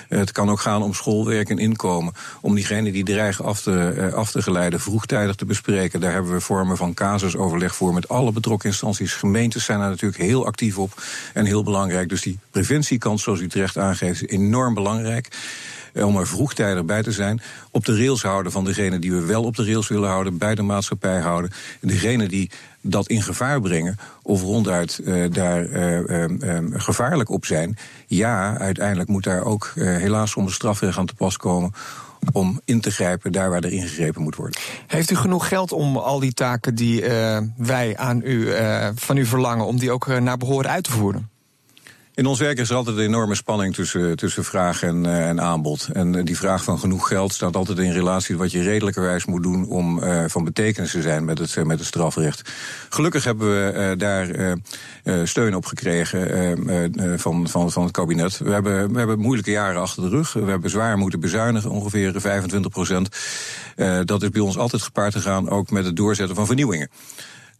Uh, 0.09 0.19
het 0.19 0.31
kan 0.31 0.49
ook 0.49 0.59
gaan 0.59 0.83
om 0.83 0.93
schoolwerk 0.93 1.49
en 1.49 1.57
inkomen. 1.57 2.13
Om 2.41 2.55
diegenen 2.55 2.93
die 2.93 3.03
dreigen 3.03 3.45
af 3.45 3.61
te, 3.61 4.11
af 4.15 4.31
te 4.31 4.41
geleiden 4.41 4.79
vroegtijdig 4.79 5.35
te 5.35 5.45
bespreken. 5.45 5.99
Daar 5.99 6.13
hebben 6.13 6.31
we 6.31 6.41
vormen 6.41 6.77
van 6.77 6.93
casusoverleg 6.93 7.75
voor 7.75 7.93
met 7.93 8.07
alle 8.07 8.31
betrokken 8.31 8.69
instanties. 8.69 9.13
Gemeentes 9.13 9.65
zijn 9.65 9.79
daar 9.79 9.89
natuurlijk 9.89 10.21
heel 10.21 10.45
actief 10.45 10.77
op 10.77 11.01
en 11.33 11.45
heel 11.45 11.63
belangrijk. 11.63 12.09
Dus 12.09 12.21
die 12.21 12.39
preventiekant, 12.51 13.19
zoals 13.19 13.39
u 13.39 13.47
terecht 13.47 13.77
aangeeft, 13.77 14.23
is 14.23 14.29
enorm 14.29 14.73
belangrijk 14.73 15.29
om 16.03 16.17
er 16.17 16.27
vroegtijdig 16.27 16.85
bij 16.85 17.03
te 17.03 17.11
zijn. 17.11 17.41
Op 17.71 17.85
de 17.85 17.97
rails 17.97 18.21
houden 18.21 18.51
van 18.51 18.65
degene 18.65 18.99
die 18.99 19.11
we 19.11 19.25
wel 19.25 19.43
op 19.43 19.55
de 19.55 19.65
rails 19.65 19.87
willen 19.87 20.09
houden, 20.09 20.37
bij 20.37 20.55
de 20.55 20.61
maatschappij 20.61 21.19
houden. 21.19 21.51
En 21.81 21.87
degene 21.87 22.27
die 22.27 22.51
dat 22.81 23.07
in 23.07 23.21
gevaar 23.21 23.61
brengen 23.61 23.97
of 24.21 24.41
ronduit 24.41 24.99
uh, 25.03 25.31
daar 25.31 25.65
uh, 25.65 25.99
uh, 25.99 26.57
gevaarlijk 26.73 27.29
op 27.29 27.45
zijn. 27.45 27.77
Ja, 28.07 28.57
uiteindelijk 28.57 29.09
moet 29.09 29.23
daar 29.23 29.43
ook 29.43 29.71
helaas 29.75 30.31
soms 30.31 30.53
strafrecht 30.53 30.97
aan 30.97 31.05
te 31.05 31.15
pas 31.15 31.37
komen 31.37 31.73
om 32.31 32.61
in 32.65 32.81
te 32.81 32.91
grijpen 32.91 33.31
daar 33.31 33.49
waar 33.49 33.63
er 33.63 33.71
ingegrepen 33.71 34.21
moet 34.21 34.35
worden. 34.35 34.59
Heeft 34.87 35.11
u 35.11 35.15
genoeg 35.15 35.47
geld 35.47 35.71
om 35.71 35.97
al 35.97 36.19
die 36.19 36.33
taken 36.33 36.75
die 36.75 37.03
wij 37.57 37.97
aan 37.97 38.21
u, 38.23 38.53
van 38.95 39.17
u 39.17 39.25
verlangen, 39.25 39.65
om 39.65 39.79
die 39.79 39.91
ook 39.91 40.19
naar 40.19 40.37
behoren 40.37 40.69
uit 40.69 40.83
te 40.83 40.91
voeren? 40.91 41.29
In 42.15 42.25
ons 42.25 42.39
werk 42.39 42.57
is 42.57 42.69
er 42.69 42.75
altijd 42.75 42.97
een 42.97 43.03
enorme 43.03 43.35
spanning 43.35 43.73
tussen, 43.73 44.15
tussen 44.15 44.43
vraag 44.43 44.83
en, 44.83 45.03
uh, 45.03 45.29
en 45.29 45.41
aanbod. 45.41 45.89
En 45.93 46.13
uh, 46.13 46.23
die 46.23 46.37
vraag 46.37 46.63
van 46.63 46.79
genoeg 46.79 47.07
geld 47.07 47.33
staat 47.33 47.55
altijd 47.55 47.77
in 47.77 47.91
relatie 47.91 48.31
tot 48.31 48.43
wat 48.43 48.51
je 48.51 48.61
redelijkerwijs 48.61 49.25
moet 49.25 49.43
doen 49.43 49.67
om 49.67 50.03
uh, 50.03 50.23
van 50.27 50.43
betekenis 50.43 50.91
te 50.91 51.01
zijn 51.01 51.25
met 51.25 51.37
het, 51.37 51.65
met 51.65 51.79
het 51.79 51.87
strafrecht. 51.87 52.51
Gelukkig 52.89 53.23
hebben 53.23 53.47
we 53.47 53.95
daar 53.97 54.57
steun 55.27 55.55
op 55.55 55.65
gekregen 55.65 57.19
van, 57.19 57.47
van, 57.47 57.71
van 57.71 57.83
het 57.83 57.91
kabinet. 57.91 58.37
We 58.37 58.51
hebben, 58.51 58.91
we 58.91 58.97
hebben 58.97 59.19
moeilijke 59.19 59.51
jaren 59.51 59.81
achter 59.81 60.03
de 60.03 60.09
rug. 60.09 60.33
We 60.33 60.49
hebben 60.49 60.69
zwaar 60.69 60.97
moeten 60.97 61.19
bezuinigen, 61.19 61.69
ongeveer 61.69 62.21
25 62.21 62.71
procent. 62.71 63.09
dat 64.05 64.23
is 64.23 64.29
bij 64.29 64.41
ons 64.41 64.57
altijd 64.57 64.81
gepaard 64.81 65.13
gegaan, 65.13 65.49
ook 65.49 65.71
met 65.71 65.85
het 65.85 65.95
doorzetten 65.95 66.35
van 66.35 66.45
vernieuwingen. 66.45 66.89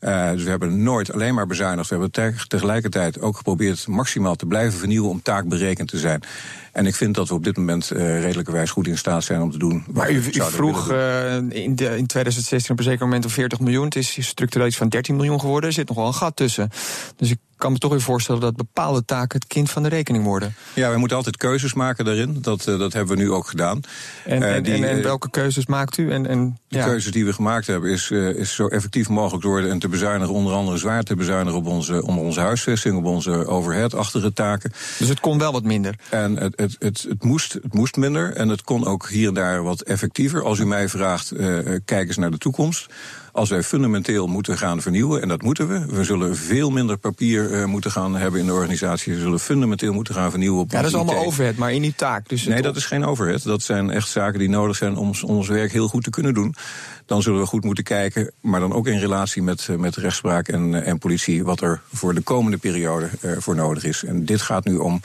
Uh, 0.06 0.32
dus 0.32 0.44
we 0.44 0.50
hebben 0.50 0.84
nooit 0.84 1.14
alleen 1.14 1.34
maar 1.34 1.48
bezuinigd. 1.48 1.90
We 1.90 1.96
hebben 1.96 2.38
tegelijkertijd 2.48 3.22
ook 3.22 3.38
geprobeerd 3.38 3.88
maximaal 3.88 4.36
te 4.36 4.46
blijven 4.46 4.80
vernieuwen 4.80 5.10
om 5.10 5.22
taakberekend 5.22 5.90
te 5.90 5.98
zijn. 5.98 6.24
En 6.72 6.86
ik 6.86 6.96
vind 6.96 7.16
dat 7.16 7.28
we 7.28 7.34
op 7.34 7.44
dit 7.44 7.58
moment 7.58 7.92
uh, 7.94 8.22
redelijkerwijs 8.22 8.72
goed 8.72 8.88
in 8.88 8.98
staat 8.98 9.24
zijn 9.24 9.42
om 9.42 9.52
te 9.52 9.58
doen. 9.58 9.84
Maar 9.94 10.12
u, 10.12 10.16
u 10.16 10.42
vroeg 10.42 10.92
uh, 10.92 11.36
in, 11.36 11.76
de, 11.76 11.98
in 11.98 12.06
2016 12.06 12.72
op 12.72 12.78
een 12.78 12.84
zeker 12.84 13.06
moment 13.06 13.26
om 13.26 13.32
40 13.32 13.60
miljoen. 13.60 13.86
Het 13.86 13.96
is 13.96 14.28
structureel 14.28 14.68
iets 14.68 14.78
van 14.78 14.90
13 14.90 15.16
miljoen 15.16 15.40
geworden. 15.40 15.70
Er 15.70 15.76
zit 15.76 15.88
nog 15.88 15.98
wel 15.98 16.08
een 16.08 16.14
gat 16.14 16.36
tussen. 16.36 16.70
Dus 17.16 17.32
ik 17.32 17.38
kan 17.58 17.72
me 17.72 17.78
toch 17.78 17.92
weer 17.92 18.02
voorstellen 18.02 18.42
dat 18.42 18.56
bepaalde 18.56 19.06
taken 19.06 19.40
het 19.40 19.48
kind 19.48 19.72
van 19.72 19.84
de 19.84 19.90
rekening 19.90 20.24
worden. 20.24 20.56
Ja, 20.74 20.92
we 20.92 20.98
moeten 20.98 21.18
altijd 21.18 21.38
keuzes 21.38 21.74
maken 21.74 22.06
daarin. 22.06 22.38
Dat, 22.42 22.68
uh, 22.68 22.80
dat 22.80 22.94
hebben 22.94 23.18
we 23.18 23.24
nu 23.24 23.32
ook 23.32 23.48
gedaan. 23.48 23.82
En, 24.26 24.44
en, 24.44 24.64
die, 24.64 24.74
en, 24.74 24.84
en 24.84 25.04
welke 25.04 25.30
keuzes 25.30 25.66
maakt 25.66 25.98
u? 25.98 26.12
En, 26.12 26.28
en, 26.28 26.58
de 26.68 26.78
ja. 26.78 26.86
keuzes 26.86 27.12
die 27.12 27.26
we 27.26 27.34
gemaakt 27.34 27.68
hebben 27.68 27.92
is, 27.92 28.12
is 28.12 28.56
zo 28.56 28.68
effectief 28.68 29.10
mogelijk 29.10 29.44
te 29.44 29.50
worden 29.50 29.70
en 29.70 29.80
te 29.80 29.88
bezuinigen. 29.88 30.34
Onder 30.34 30.54
andere 30.54 30.78
zwaar 30.78 31.04
te 31.04 31.16
bezuinigen 31.16 31.60
op 31.60 31.68
onze, 31.68 32.04
op 32.04 32.18
onze 32.18 32.40
huisvesting, 32.40 32.98
op 32.98 33.06
onze 33.06 33.48
overhead-achtige 33.48 34.34
taken. 34.34 34.72
Dus 34.98 35.08
het 35.08 35.20
kon 35.20 35.38
wel 35.38 35.52
wat 35.52 35.64
minder. 35.64 35.96
En 36.10 36.38
het, 36.38 36.54
het, 36.56 36.76
het, 36.80 37.06
het, 37.10 37.24
moest, 37.24 37.54
het 37.54 37.74
moest 37.74 37.96
minder 37.96 38.34
en 38.34 38.50
het 38.50 38.64
kon 38.64 38.86
ook 38.86 39.10
hier 39.10 39.28
en 39.28 39.34
daar 39.34 39.64
wat 39.64 39.82
effectiever. 39.82 40.44
Als 40.44 40.60
u 40.60 40.66
mij 40.66 40.90
vraagt, 40.90 41.32
kijk 41.86 42.08
eens 42.08 42.18
naar 42.18 42.32
de 42.32 42.38
toekomst. 42.38 42.88
Als 43.36 43.50
wij 43.50 43.64
fundamenteel 43.64 44.28
moeten 44.28 44.58
gaan 44.58 44.82
vernieuwen, 44.82 45.22
en 45.22 45.28
dat 45.28 45.42
moeten 45.42 45.68
we, 45.68 45.86
we 45.96 46.04
zullen 46.04 46.36
veel 46.36 46.70
minder 46.70 46.98
papier 46.98 47.52
uh, 47.52 47.66
moeten 47.66 47.92
gaan 47.92 48.16
hebben 48.16 48.40
in 48.40 48.46
de 48.46 48.54
organisatie. 48.54 49.14
We 49.14 49.20
zullen 49.20 49.40
fundamenteel 49.40 49.94
moeten 49.94 50.14
gaan 50.14 50.30
vernieuwen. 50.30 50.60
Op 50.60 50.72
ja, 50.72 50.78
dat 50.78 50.90
is 50.90 50.96
allemaal 50.96 51.22
IT. 51.22 51.26
overhead, 51.26 51.56
maar 51.56 51.74
in 51.74 51.82
die 51.82 51.96
taak. 51.96 52.30
Dus 52.30 52.46
nee, 52.46 52.62
dat 52.62 52.76
is 52.76 52.86
geen 52.86 53.06
overhead. 53.06 53.44
Dat 53.44 53.62
zijn 53.62 53.90
echt 53.90 54.10
zaken 54.10 54.40
die 54.40 54.50
nodig 54.50 54.76
zijn 54.76 54.96
om, 54.96 55.14
ons 55.26 55.48
werk 55.48 55.72
heel 55.72 55.88
goed 55.88 56.04
te 56.04 56.10
kunnen 56.10 56.34
doen. 56.34 56.56
Dan 57.06 57.22
zullen 57.22 57.40
we 57.40 57.46
goed 57.46 57.64
moeten 57.64 57.84
kijken, 57.84 58.32
maar 58.42 58.60
dan 58.60 58.74
ook 58.74 58.88
in 58.88 59.00
relatie 59.00 59.42
met, 59.42 59.68
met 59.78 59.96
rechtspraak 59.96 60.48
en, 60.48 60.84
en 60.84 60.98
politie, 60.98 61.44
wat 61.44 61.62
er 61.62 61.82
voor 61.94 62.14
de 62.14 62.22
komende 62.22 62.58
periode 62.58 63.10
uh, 63.22 63.32
voor 63.38 63.56
nodig 63.56 63.84
is. 63.84 64.04
En 64.04 64.26
dit 64.26 64.42
gaat 64.42 64.66
nu 64.66 64.76
om 64.76 65.02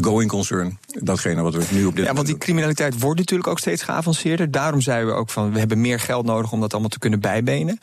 going 0.00 0.30
concern. 0.30 0.78
Datgene 0.86 1.42
wat 1.42 1.54
we 1.54 1.64
nu 1.70 1.84
op 1.84 1.96
dit 1.96 2.04
Ja, 2.04 2.14
want 2.14 2.26
die 2.26 2.38
criminaliteit 2.38 3.00
wordt 3.00 3.18
natuurlijk 3.18 3.48
ook 3.48 3.58
steeds 3.58 3.82
geavanceerder. 3.82 4.50
Daarom 4.50 4.80
zeiden 4.80 5.08
we 5.08 5.14
ook 5.14 5.30
van 5.30 5.52
we 5.52 5.58
hebben 5.58 5.80
meer 5.80 6.00
geld 6.00 6.26
nodig 6.26 6.52
om 6.52 6.60
dat 6.60 6.72
allemaal 6.72 6.90
te 6.90 6.98
kunnen 6.98 7.20
bijbenen. 7.20 7.78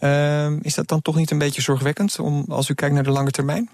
Uh, 0.00 0.50
is 0.62 0.74
dat 0.74 0.88
dan 0.88 1.02
toch 1.02 1.16
niet 1.16 1.30
een 1.30 1.38
beetje 1.38 1.62
zorgwekkend 1.62 2.18
om, 2.18 2.44
als 2.48 2.68
u 2.68 2.74
kijkt 2.74 2.94
naar 2.94 3.04
de 3.04 3.10
lange 3.10 3.30
termijn? 3.30 3.68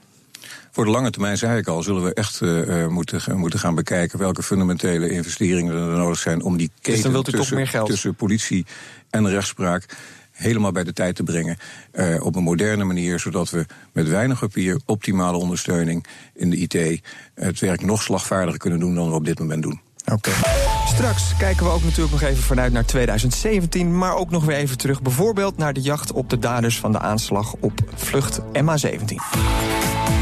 Voor 0.70 0.84
de 0.84 0.90
lange 0.90 1.10
termijn, 1.10 1.38
zei 1.38 1.58
ik 1.58 1.68
al, 1.68 1.82
zullen 1.82 2.04
we 2.04 2.14
echt 2.14 2.40
uh, 2.40 2.86
moeten, 2.86 3.38
moeten 3.38 3.58
gaan 3.58 3.74
bekijken 3.74 4.18
welke 4.18 4.42
fundamentele 4.42 5.10
investeringen 5.10 5.74
er 5.74 5.96
nodig 5.96 6.18
zijn 6.18 6.42
om 6.42 6.56
die 6.56 6.70
keten 6.80 7.12
dus 7.12 7.22
tussen, 7.22 7.84
tussen 7.84 8.14
politie 8.14 8.66
en 9.10 9.28
rechtspraak 9.28 9.86
helemaal 10.34 10.72
bij 10.72 10.84
de 10.84 10.92
tijd 10.92 11.16
te 11.16 11.22
brengen. 11.22 11.56
Uh, 11.92 12.24
op 12.24 12.36
een 12.36 12.42
moderne 12.42 12.84
manier, 12.84 13.18
zodat 13.18 13.50
we 13.50 13.66
met 13.92 14.08
weinig 14.08 14.38
papier 14.38 14.80
optimale 14.84 15.36
ondersteuning 15.36 16.06
in 16.34 16.50
de 16.50 16.56
IT 16.56 17.02
het 17.34 17.60
werk 17.60 17.84
nog 17.84 18.02
slagvaardiger 18.02 18.58
kunnen 18.58 18.80
doen 18.80 18.94
dan 18.94 19.08
we 19.08 19.14
op 19.14 19.24
dit 19.24 19.38
moment 19.38 19.62
doen. 19.62 19.80
Oké. 20.12 20.30
Okay. 20.30 20.52
Straks 20.86 21.36
kijken 21.36 21.64
we 21.64 21.70
ook 21.70 21.82
natuurlijk 21.82 22.12
nog 22.12 22.22
even 22.22 22.42
vanuit 22.42 22.72
naar 22.72 22.84
2017, 22.84 23.98
maar 23.98 24.16
ook 24.16 24.30
nog 24.30 24.44
weer 24.44 24.56
even 24.56 24.78
terug, 24.78 25.02
bijvoorbeeld 25.02 25.56
naar 25.56 25.72
de 25.72 25.80
jacht 25.80 26.12
op 26.12 26.30
de 26.30 26.38
daders 26.38 26.78
van 26.78 26.92
de 26.92 26.98
aanslag 26.98 27.54
op 27.60 27.72
vlucht 27.94 28.40
MH17. 28.40 29.14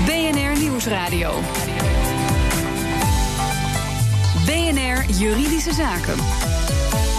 BNR 0.04 0.61
Nieuwsradio. 0.61 1.33
BNR 4.47 5.11
Juridische 5.19 5.75
Zaken. 5.75 6.14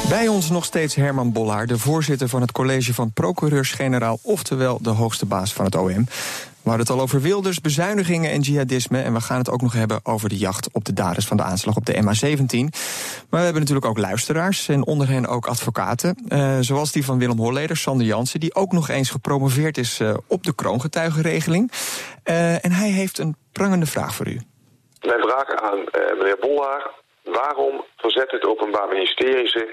Bij 0.09 0.27
ons 0.27 0.49
nog 0.49 0.65
steeds 0.65 0.95
Herman 0.95 1.31
Bollaar, 1.31 1.67
de 1.67 1.77
voorzitter 1.77 2.27
van 2.27 2.41
het 2.41 2.51
college 2.51 2.93
van 2.93 3.11
procureurs-generaal, 3.13 4.19
oftewel 4.23 4.81
de 4.81 4.89
hoogste 4.89 5.25
baas 5.25 5.53
van 5.53 5.65
het 5.65 5.75
OM. 5.75 6.05
We 6.63 6.69
hadden 6.69 6.87
het 6.87 6.95
al 6.95 7.01
over 7.01 7.21
Wilders, 7.21 7.61
bezuinigingen 7.61 8.31
en 8.31 8.39
jihadisme. 8.39 9.01
En 9.01 9.13
we 9.13 9.21
gaan 9.21 9.37
het 9.37 9.49
ook 9.49 9.61
nog 9.61 9.73
hebben 9.73 9.99
over 10.03 10.29
de 10.29 10.37
jacht 10.37 10.69
op 10.71 10.85
de 10.85 10.93
daders 10.93 11.25
van 11.25 11.37
de 11.37 11.43
aanslag 11.43 11.75
op 11.75 11.85
de 11.85 11.93
MH17. 11.93 12.57
Maar 13.29 13.39
we 13.39 13.45
hebben 13.45 13.59
natuurlijk 13.59 13.85
ook 13.85 13.97
luisteraars 13.97 14.67
en 14.67 14.85
onder 14.85 15.07
hen 15.07 15.27
ook 15.27 15.45
advocaten. 15.45 16.17
Uh, 16.27 16.57
zoals 16.59 16.91
die 16.91 17.05
van 17.05 17.19
Willem 17.19 17.37
Holleder, 17.37 17.77
Sander 17.77 18.05
Jansen, 18.05 18.39
die 18.39 18.55
ook 18.55 18.71
nog 18.71 18.89
eens 18.89 19.09
gepromoveerd 19.09 19.77
is 19.77 19.99
uh, 19.99 20.13
op 20.27 20.43
de 20.43 20.55
kroongetuigenregeling. 20.55 21.71
Uh, 22.25 22.65
en 22.65 22.71
hij 22.71 22.89
heeft 22.89 23.17
een 23.17 23.35
prangende 23.51 23.85
vraag 23.85 24.15
voor 24.15 24.27
u. 24.27 24.41
Mijn 25.01 25.21
vraag 25.21 25.55
aan 25.55 25.77
meneer 26.17 26.37
Bollaar. 26.39 26.91
Waarom 27.23 27.83
verzet 27.97 28.31
het 28.31 28.45
Openbaar 28.45 28.87
Ministerie 28.87 29.47
zich 29.47 29.69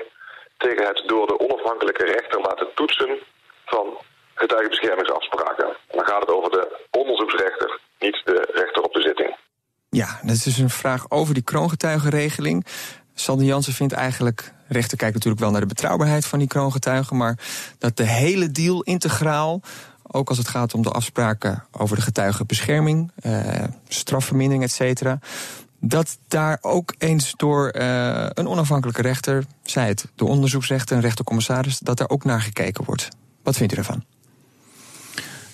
tegen 0.65 0.87
het 0.87 1.03
door 1.07 1.27
de 1.27 1.39
onafhankelijke 1.47 2.05
rechter 2.05 2.41
laten 2.41 2.69
toetsen 2.75 3.19
van 3.65 3.87
getuigenbeschermingsafspraken. 4.35 5.67
En 5.91 5.97
dan 5.99 6.07
gaat 6.07 6.21
het 6.21 6.35
over 6.37 6.51
de 6.51 6.65
onderzoeksrechter, 6.91 7.81
niet 7.99 8.21
de 8.25 8.39
rechter 8.53 8.83
op 8.83 8.93
de 8.93 9.03
zitting. 9.03 9.37
Ja, 9.91 10.21
dat 10.23 10.37
is 10.37 10.43
dus 10.43 10.59
een 10.59 10.71
vraag 10.71 11.11
over 11.11 11.35
die 11.35 11.43
kroongetuigenregeling. 11.43 12.67
Sander 13.15 13.47
Jansen 13.47 13.73
vindt 13.73 13.93
eigenlijk, 13.93 14.53
rechter 14.69 14.97
kijkt 14.97 15.15
natuurlijk 15.15 15.43
wel 15.43 15.51
naar 15.51 15.61
de 15.61 15.75
betrouwbaarheid 15.75 16.27
van 16.27 16.39
die 16.39 16.49
kroongetuigen, 16.49 17.17
maar 17.17 17.39
dat 17.79 17.97
de 17.97 18.07
hele 18.07 18.51
deal 18.51 18.83
integraal, 18.83 19.61
ook 20.13 20.29
als 20.29 20.39
het 20.39 20.49
gaat 20.49 20.75
om 20.75 20.83
de 20.83 20.91
afspraken 20.91 21.67
over 21.79 21.97
de 21.97 22.03
getuigenbescherming, 22.03 23.13
eh, 23.23 23.65
strafvermindering, 23.89 24.65
et 24.65 24.73
cetera, 24.73 25.19
dat 25.81 26.19
daar 26.29 26.59
ook 26.61 26.95
eens 26.99 27.35
door 27.37 27.75
uh, 27.77 28.27
een 28.29 28.49
onafhankelijke 28.49 29.03
rechter, 29.03 29.45
zei 29.63 29.89
het, 29.89 30.07
de 30.15 30.25
onderzoeksrechter 30.25 30.97
en 30.97 31.03
rechtercommissaris, 31.03 31.79
dat 31.79 31.99
daar 31.99 32.09
ook 32.09 32.25
naar 32.25 32.41
gekeken 32.41 32.85
wordt. 32.85 33.09
Wat 33.43 33.57
vindt 33.57 33.73
u 33.73 33.77
ervan? 33.77 34.05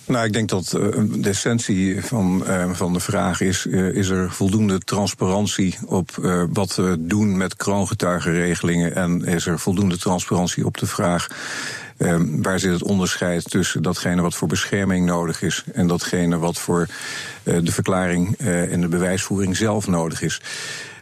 Nou, 0.05 0.25
ik 0.25 0.33
denk 0.33 0.49
dat 0.49 0.69
de 0.69 1.29
essentie 1.29 2.05
van, 2.05 2.43
uh, 2.47 2.71
van 2.71 2.93
de 2.93 2.99
vraag 2.99 3.41
is: 3.41 3.65
is 3.65 4.09
er 4.09 4.31
voldoende 4.31 4.79
transparantie 4.79 5.77
op 5.85 6.11
wat 6.53 6.75
we 6.75 6.95
doen 6.99 7.37
met 7.37 7.55
kroongetuigenregelingen? 7.55 8.95
En 8.95 9.25
is 9.25 9.45
er 9.45 9.59
voldoende 9.59 9.97
transparantie 9.97 10.65
op 10.65 10.77
de 10.77 10.85
vraag 10.87 11.27
Um, 11.97 12.41
waar 12.41 12.59
zit 12.59 12.71
het 12.71 12.83
onderscheid 12.83 13.49
tussen 13.49 13.81
datgene 13.81 14.21
wat 14.21 14.35
voor 14.35 14.47
bescherming 14.47 15.05
nodig 15.05 15.41
is 15.41 15.63
en 15.73 15.87
datgene 15.87 16.37
wat 16.37 16.59
voor 16.59 16.87
uh, 17.43 17.57
de 17.63 17.71
verklaring 17.71 18.35
uh, 18.41 18.73
en 18.73 18.81
de 18.81 18.87
bewijsvoering 18.87 19.57
zelf 19.57 19.87
nodig 19.87 20.21
is? 20.21 20.41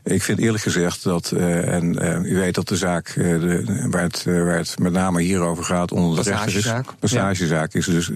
Ik 0.03 0.23
vind 0.23 0.39
eerlijk 0.39 0.63
gezegd 0.63 1.03
dat, 1.03 1.31
uh, 1.33 1.73
en 1.73 2.03
uh, 2.03 2.31
u 2.31 2.35
weet 2.35 2.55
dat 2.55 2.67
de 2.67 2.75
zaak 2.75 3.15
uh, 3.15 3.39
de, 3.39 3.87
waar, 3.89 4.03
het, 4.03 4.23
waar 4.23 4.57
het 4.57 4.79
met 4.79 4.91
name 4.91 5.21
hierover 5.21 5.63
gaat 5.63 5.91
onder 5.91 6.23
de 6.23 6.29
rechter 6.29 6.55
is. 6.55 6.71
Passagezaak 6.99 7.73
ja. 7.73 7.79
is. 7.79 7.85
Dus 7.85 8.11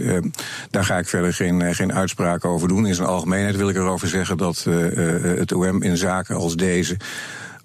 daar 0.70 0.84
ga 0.84 0.98
ik 0.98 1.08
verder 1.08 1.34
geen, 1.34 1.76
geen 1.76 1.94
uitspraken 1.94 2.50
over 2.50 2.68
doen. 2.68 2.88
In 2.88 2.96
zijn 2.96 3.08
algemeenheid 3.08 3.56
wil 3.56 3.70
ik 3.70 3.76
erover 3.76 4.08
zeggen 4.08 4.38
dat 4.38 4.66
het 5.22 5.52
OM 5.52 5.84
in 5.84 5.98
zaken 5.98 6.36
als 6.36 6.56
deze 6.56 6.98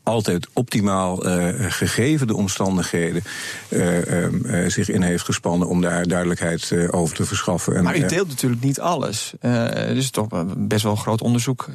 altijd 0.05 0.49
optimaal 0.53 1.27
uh, 1.27 1.49
gegeven 1.69 2.27
de 2.27 2.37
omstandigheden 2.37 3.23
uh, 3.69 4.29
uh, 4.29 4.69
zich 4.69 4.89
in 4.89 5.03
heeft 5.03 5.25
gespannen 5.25 5.69
om 5.69 5.81
daar 5.81 6.07
duidelijkheid 6.07 6.73
over 6.91 7.17
te 7.17 7.25
verschaffen. 7.25 7.77
En, 7.77 7.85
maar 7.85 7.97
u 7.97 8.07
deelt 8.07 8.29
natuurlijk 8.29 8.63
niet 8.63 8.81
alles. 8.81 9.33
er 9.41 9.97
is 9.97 10.11
toch 10.11 10.27
best 10.57 10.83
wel 10.83 10.93
een 10.93 10.99
groot 10.99 11.21
onderzoek 11.21 11.69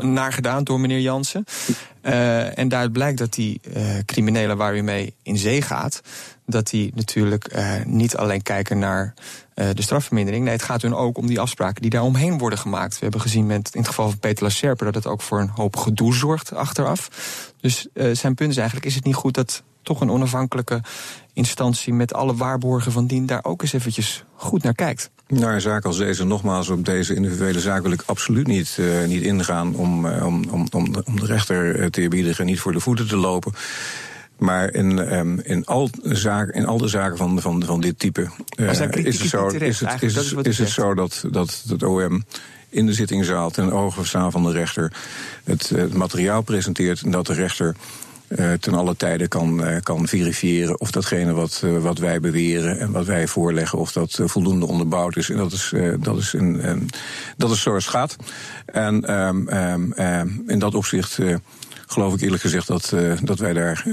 naar 0.00 0.32
gedaan 0.32 0.64
door 0.64 0.80
meneer 0.80 1.00
Jansen. 1.00 1.44
en 2.54 2.68
daaruit 2.68 2.92
blijkt 2.92 3.18
dat 3.18 3.32
die 3.32 3.60
criminelen 4.04 4.56
waar 4.56 4.76
u 4.76 4.82
mee 4.82 5.14
in 5.22 5.38
zee 5.38 5.62
gaat, 5.62 6.00
dat 6.46 6.70
die 6.70 6.92
natuurlijk 6.94 7.56
niet 7.84 8.16
alleen 8.16 8.42
kijken 8.42 8.78
naar 8.78 9.14
de 9.56 9.82
strafvermindering. 9.82 10.44
Nee, 10.44 10.52
het 10.52 10.62
gaat 10.62 10.82
hun 10.82 10.94
ook 10.94 11.18
om 11.18 11.26
die 11.26 11.40
afspraken 11.40 11.82
die 11.82 11.90
daar 11.90 12.02
omheen 12.02 12.38
worden 12.38 12.58
gemaakt. 12.58 12.94
We 12.94 13.02
hebben 13.02 13.20
gezien 13.20 13.46
met, 13.46 13.70
in 13.72 13.80
het 13.80 13.88
geval 13.88 14.08
van 14.08 14.18
Peter 14.18 14.42
Lacerpe 14.42 14.84
dat 14.84 14.94
het 14.94 15.06
ook 15.06 15.22
voor 15.22 15.40
een 15.40 15.48
hoop 15.48 15.76
gedoe 15.76 16.14
zorgt 16.14 16.54
achteraf. 16.54 17.08
Dus 17.60 17.86
uh, 17.94 18.14
zijn 18.14 18.34
punt 18.34 18.50
is 18.50 18.56
eigenlijk: 18.56 18.86
is 18.86 18.94
het 18.94 19.04
niet 19.04 19.14
goed 19.14 19.34
dat 19.34 19.62
toch 19.82 20.00
een 20.00 20.10
onafhankelijke 20.10 20.80
instantie 21.32 21.92
met 21.92 22.14
alle 22.14 22.34
waarborgen 22.34 22.92
van 22.92 23.06
dien 23.06 23.26
daar 23.26 23.44
ook 23.44 23.62
eens 23.62 23.72
eventjes 23.72 24.24
goed 24.34 24.62
naar 24.62 24.74
kijkt? 24.74 25.10
Nou, 25.28 25.52
een 25.52 25.60
zaak 25.60 25.84
als 25.84 25.98
deze, 25.98 26.24
nogmaals, 26.24 26.68
op 26.68 26.84
deze 26.84 27.14
individuele 27.14 27.60
zaak 27.60 27.82
wil 27.82 27.92
ik 27.92 28.02
absoluut 28.06 28.46
niet, 28.46 28.76
uh, 28.80 29.04
niet 29.06 29.22
ingaan 29.22 29.74
om, 29.74 30.06
om, 30.06 30.44
om, 30.50 30.66
om, 30.70 30.92
de, 30.92 31.26
rechter 31.26 31.90
te 31.90 32.00
eerbiedigen 32.00 32.40
en 32.40 32.50
niet 32.50 32.60
voor 32.60 32.72
de 32.72 32.80
voeten 32.80 33.08
te 33.08 33.16
lopen. 33.16 33.52
Maar 34.38 34.74
in, 34.74 35.16
um, 35.16 35.40
in, 35.40 35.64
al, 35.64 35.90
zaken, 36.02 36.54
in 36.54 36.66
al 36.66 36.78
de 36.78 36.88
zaken 36.88 37.16
van, 37.16 37.40
van, 37.40 37.64
van 37.64 37.80
dit 37.80 37.98
type 37.98 38.28
uh, 38.56 38.68
is 38.68 38.78
het 38.78 39.28
zo, 39.28 39.46
is 39.46 39.80
het, 39.80 40.02
is, 40.02 40.16
is, 40.16 40.32
is 40.32 40.58
het 40.58 40.68
zo 40.68 40.94
dat, 40.94 41.24
dat 41.30 41.64
het 41.68 41.82
OM 41.82 42.24
in 42.68 42.86
de 42.86 42.92
zittingzaal 42.92 43.50
ten 43.50 43.72
ogen 43.72 44.06
staan 44.06 44.32
van 44.32 44.44
de 44.44 44.52
rechter 44.52 44.92
het, 45.44 45.68
het 45.68 45.94
materiaal 45.94 46.42
presenteert 46.42 47.02
en 47.02 47.10
dat 47.10 47.26
de 47.26 47.32
rechter 47.32 47.76
uh, 48.28 48.52
ten 48.52 48.74
alle 48.74 48.96
tijde 48.96 49.28
kan, 49.28 49.60
uh, 49.60 49.76
kan 49.82 50.08
verifiëren 50.08 50.80
of 50.80 50.90
datgene 50.90 51.32
wat, 51.32 51.62
uh, 51.64 51.78
wat 51.78 51.98
wij 51.98 52.20
beweren 52.20 52.78
en 52.78 52.90
wat 52.90 53.06
wij 53.06 53.26
voorleggen, 53.26 53.78
of 53.78 53.92
dat 53.92 54.20
voldoende 54.24 54.66
onderbouwd 54.66 55.16
is. 55.16 55.30
En 55.30 55.36
dat 55.36 55.52
is, 55.52 55.72
dat 55.98 56.16
is, 56.18 56.32
een, 56.32 56.68
een, 56.68 56.90
dat 57.36 57.50
is 57.50 57.62
zoals 57.62 57.84
het 57.84 57.94
gaat. 57.94 58.16
En 58.64 59.18
um, 59.18 59.48
um, 59.98 60.44
in 60.46 60.58
dat 60.58 60.74
opzicht 60.74 61.18
geloof 61.86 62.14
ik 62.14 62.20
eerlijk 62.20 62.42
gezegd 62.42 62.66
dat, 62.66 62.94
dat 63.22 63.38
wij 63.38 63.52
daar 63.52 63.86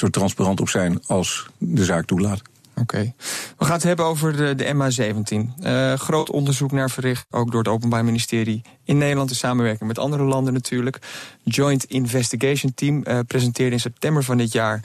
zo 0.00 0.08
transparant 0.08 0.60
op 0.60 0.68
zijn 0.68 1.00
als 1.06 1.46
de 1.58 1.84
zaak 1.84 2.04
toelaat. 2.04 2.42
Oké. 2.80 3.12
We 3.58 3.64
gaan 3.64 3.74
het 3.74 3.82
hebben 3.82 4.04
over 4.04 4.36
de, 4.36 4.54
de 4.54 4.74
MH17. 4.74 5.62
Uh, 5.62 5.92
groot 5.92 6.30
onderzoek 6.30 6.72
naar 6.72 6.90
verricht, 6.90 7.26
ook 7.30 7.50
door 7.50 7.60
het 7.60 7.68
Openbaar 7.68 8.04
Ministerie 8.04 8.62
in 8.84 8.98
Nederland 8.98 9.30
in 9.30 9.36
samenwerking 9.36 9.88
met 9.88 9.98
andere 9.98 10.22
landen 10.22 10.52
natuurlijk. 10.52 10.98
Joint 11.44 11.84
Investigation 11.84 12.74
Team 12.74 13.04
uh, 13.04 13.18
presenteerde 13.26 13.72
in 13.72 13.80
september 13.80 14.24
van 14.24 14.36
dit 14.36 14.52
jaar 14.52 14.80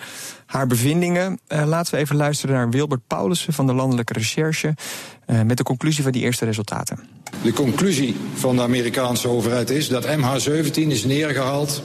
haar 0.45 0.67
bevindingen. 0.67 1.39
Uh, 1.47 1.65
laten 1.65 1.93
we 1.93 1.99
even 1.99 2.15
luisteren 2.15 2.55
naar 2.55 2.69
Wilbert 2.69 3.07
Paulussen 3.07 3.53
van 3.53 3.67
de 3.67 3.73
Landelijke 3.73 4.13
Recherche 4.13 4.75
met 5.45 5.57
de 5.57 5.63
conclusie 5.63 6.03
van 6.03 6.11
die 6.11 6.21
eerste 6.21 6.45
resultaten. 6.45 6.99
De 7.43 7.53
conclusie 7.53 8.15
van 8.35 8.55
de 8.55 8.61
Amerikaanse 8.61 9.27
overheid 9.27 9.69
is 9.69 9.87
dat 9.87 10.07
MH17 10.07 10.73
is 10.73 11.03
neergehaald 11.03 11.83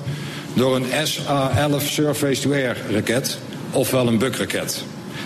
door 0.55 0.77
een 0.77 1.07
SA-11 1.07 1.87
Surface-to-Air 1.87 2.77
raket, 2.91 3.39
ofwel 3.73 4.09
een 4.09 4.19
bukraket 4.19 4.85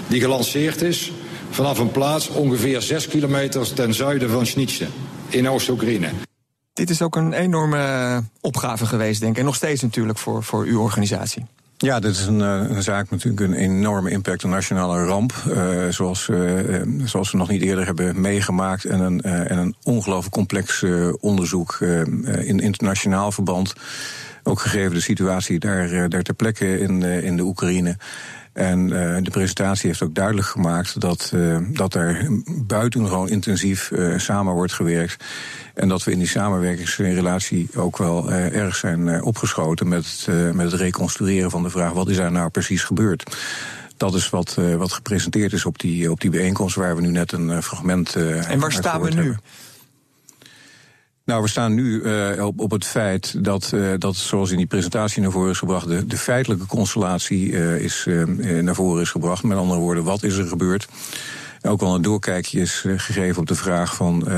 die 0.08 0.20
gelanceerd 0.20 0.82
is 0.82 1.12
vanaf 1.50 1.78
een 1.78 1.90
plaats 1.90 2.28
ongeveer 2.28 2.82
6 2.82 3.08
kilometer 3.08 3.74
ten 3.74 3.94
zuiden 3.94 4.30
van 4.30 4.46
Schnitze 4.46 4.86
in 5.28 5.48
Oost-Oekraïne. 5.48 6.08
Dit 6.72 6.90
is 6.90 7.02
ook 7.02 7.16
een 7.16 7.32
enorme 7.32 8.22
opgave 8.40 8.86
geweest, 8.86 9.20
denk 9.20 9.32
ik. 9.32 9.38
En 9.38 9.44
nog 9.44 9.54
steeds 9.54 9.82
natuurlijk 9.82 10.18
voor, 10.18 10.42
voor 10.42 10.64
uw 10.64 10.80
organisatie. 10.80 11.46
Ja, 11.76 12.00
dit 12.00 12.10
is 12.10 12.26
een, 12.26 12.40
eh, 12.40 12.76
een, 12.76 12.82
zaak 12.82 13.10
natuurlijk 13.10 13.40
een 13.40 13.54
enorme 13.54 14.10
impact, 14.10 14.42
een 14.42 14.50
nationale 14.50 15.04
ramp. 15.04 15.32
Uh, 15.48 15.88
zoals, 15.88 16.28
uh, 16.28 16.82
zoals 17.04 17.30
we 17.30 17.38
nog 17.38 17.48
niet 17.48 17.62
eerder 17.62 17.86
hebben 17.86 18.20
meegemaakt. 18.20 18.84
En 18.84 19.00
een, 19.00 19.22
en 19.22 19.58
een 19.58 19.74
ongelooflijk 19.82 20.34
complex 20.34 20.84
onderzoek 21.20 21.78
in 22.40 22.60
internationaal 22.60 23.32
verband. 23.32 23.74
Ook 24.46 24.60
gegeven 24.60 24.94
de 24.94 25.00
situatie 25.00 25.58
daar, 25.58 26.08
daar 26.08 26.22
ter 26.22 26.34
plekke 26.34 26.78
in, 26.78 27.02
in 27.02 27.36
de 27.36 27.42
Oekraïne. 27.42 27.96
En 28.54 28.88
uh, 28.88 29.16
de 29.22 29.30
presentatie 29.30 29.86
heeft 29.86 30.02
ook 30.02 30.14
duidelijk 30.14 30.46
gemaakt 30.46 31.00
dat, 31.00 31.30
uh, 31.34 31.58
dat 31.68 31.94
er 31.94 32.26
buitengewoon 32.66 33.28
intensief 33.28 33.90
uh, 33.90 34.18
samen 34.18 34.54
wordt 34.54 34.72
gewerkt. 34.72 35.24
En 35.74 35.88
dat 35.88 36.04
we 36.04 36.10
in 36.10 36.18
die 36.18 36.28
samenwerkingsrelatie 36.28 37.68
ook 37.74 37.98
wel 37.98 38.32
erg 38.32 38.76
zijn 38.76 39.22
opgeschoten 39.22 39.88
met, 39.88 40.28
met 40.52 40.70
het 40.70 40.80
reconstrueren 40.80 41.50
van 41.50 41.62
de 41.62 41.70
vraag: 41.70 41.92
wat 41.92 42.08
is 42.08 42.16
daar 42.16 42.32
nou 42.32 42.50
precies 42.50 42.82
gebeurd? 42.82 43.36
Dat 43.96 44.14
is 44.14 44.30
wat, 44.30 44.58
wat 44.76 44.92
gepresenteerd 44.92 45.52
is 45.52 45.64
op 45.64 45.78
die, 45.78 46.10
op 46.10 46.20
die 46.20 46.30
bijeenkomst 46.30 46.76
waar 46.76 46.96
we 46.96 47.02
nu 47.02 47.10
net 47.10 47.32
een 47.32 47.62
fragment. 47.62 48.14
en 48.16 48.58
waar 48.58 48.72
staan 48.72 49.00
we 49.00 49.10
nu? 49.10 49.16
Hebben. 49.16 49.40
Nou, 51.24 51.42
we 51.42 51.48
staan 51.48 51.74
nu 51.74 52.02
uh, 52.02 52.44
op, 52.46 52.60
op 52.60 52.70
het 52.70 52.84
feit 52.84 53.44
dat, 53.44 53.70
uh, 53.74 53.92
dat, 53.98 54.16
zoals 54.16 54.50
in 54.50 54.56
die 54.56 54.66
presentatie 54.66 55.22
naar 55.22 55.30
voren 55.30 55.50
is 55.50 55.58
gebracht, 55.58 56.10
de, 56.10 56.16
feitelijke 56.16 56.66
constellatie 56.66 57.50
uh, 57.50 57.80
is, 57.80 58.06
naar 58.62 58.74
voren 58.74 59.02
is 59.02 59.10
gebracht. 59.10 59.42
Met 59.42 59.58
andere 59.58 59.80
woorden, 59.80 60.04
wat 60.04 60.22
is 60.22 60.36
er 60.36 60.46
gebeurd? 60.46 60.88
Ook 61.62 61.80
wel 61.80 61.94
een 61.94 62.02
doorkijkje 62.02 62.60
is 62.60 62.84
gegeven 62.96 63.40
op 63.40 63.46
de 63.46 63.54
vraag 63.54 63.94
van 63.94 64.28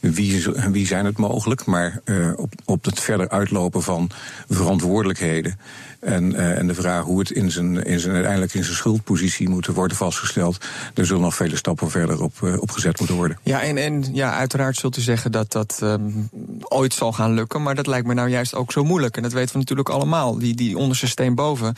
wie, 0.00 0.44
wie 0.70 0.86
zijn 0.86 1.04
het 1.04 1.16
mogelijk, 1.16 1.64
maar 1.64 2.00
op, 2.36 2.52
op 2.64 2.84
het 2.84 3.00
verder 3.00 3.28
uitlopen 3.28 3.82
van 3.82 4.10
verantwoordelijkheden. 4.48 5.58
En, 6.02 6.32
uh, 6.32 6.58
en 6.58 6.66
de 6.66 6.74
vraag 6.74 7.04
hoe 7.04 7.18
het 7.18 7.30
in 7.30 7.50
zijn, 7.50 7.84
in 7.84 8.00
zijn, 8.00 8.12
uiteindelijk 8.14 8.54
in 8.54 8.64
zijn 8.64 8.76
schuldpositie 8.76 9.48
moet 9.48 9.66
worden 9.66 9.96
vastgesteld. 9.96 10.64
Er 10.94 11.06
zullen 11.06 11.22
nog 11.22 11.34
vele 11.34 11.56
stappen 11.56 11.90
verder 11.90 12.22
op, 12.22 12.40
uh, 12.44 12.60
opgezet 12.60 12.98
moeten 12.98 13.16
worden. 13.16 13.38
Ja, 13.42 13.62
en, 13.62 13.76
en 13.76 14.14
ja, 14.14 14.34
uiteraard 14.34 14.76
zult 14.76 14.96
u 14.96 15.00
zeggen 15.00 15.32
dat 15.32 15.52
dat 15.52 15.80
um, 15.82 16.28
ooit 16.60 16.94
zal 16.94 17.12
gaan 17.12 17.32
lukken. 17.32 17.62
Maar 17.62 17.74
dat 17.74 17.86
lijkt 17.86 18.06
me 18.06 18.14
nou 18.14 18.28
juist 18.28 18.54
ook 18.54 18.72
zo 18.72 18.84
moeilijk. 18.84 19.16
En 19.16 19.22
dat 19.22 19.32
weten 19.32 19.52
we 19.52 19.58
natuurlijk 19.58 19.88
allemaal, 19.88 20.38
die, 20.38 20.54
die 20.54 20.78
onderste 20.78 21.06
steen 21.06 21.34
boven. 21.34 21.74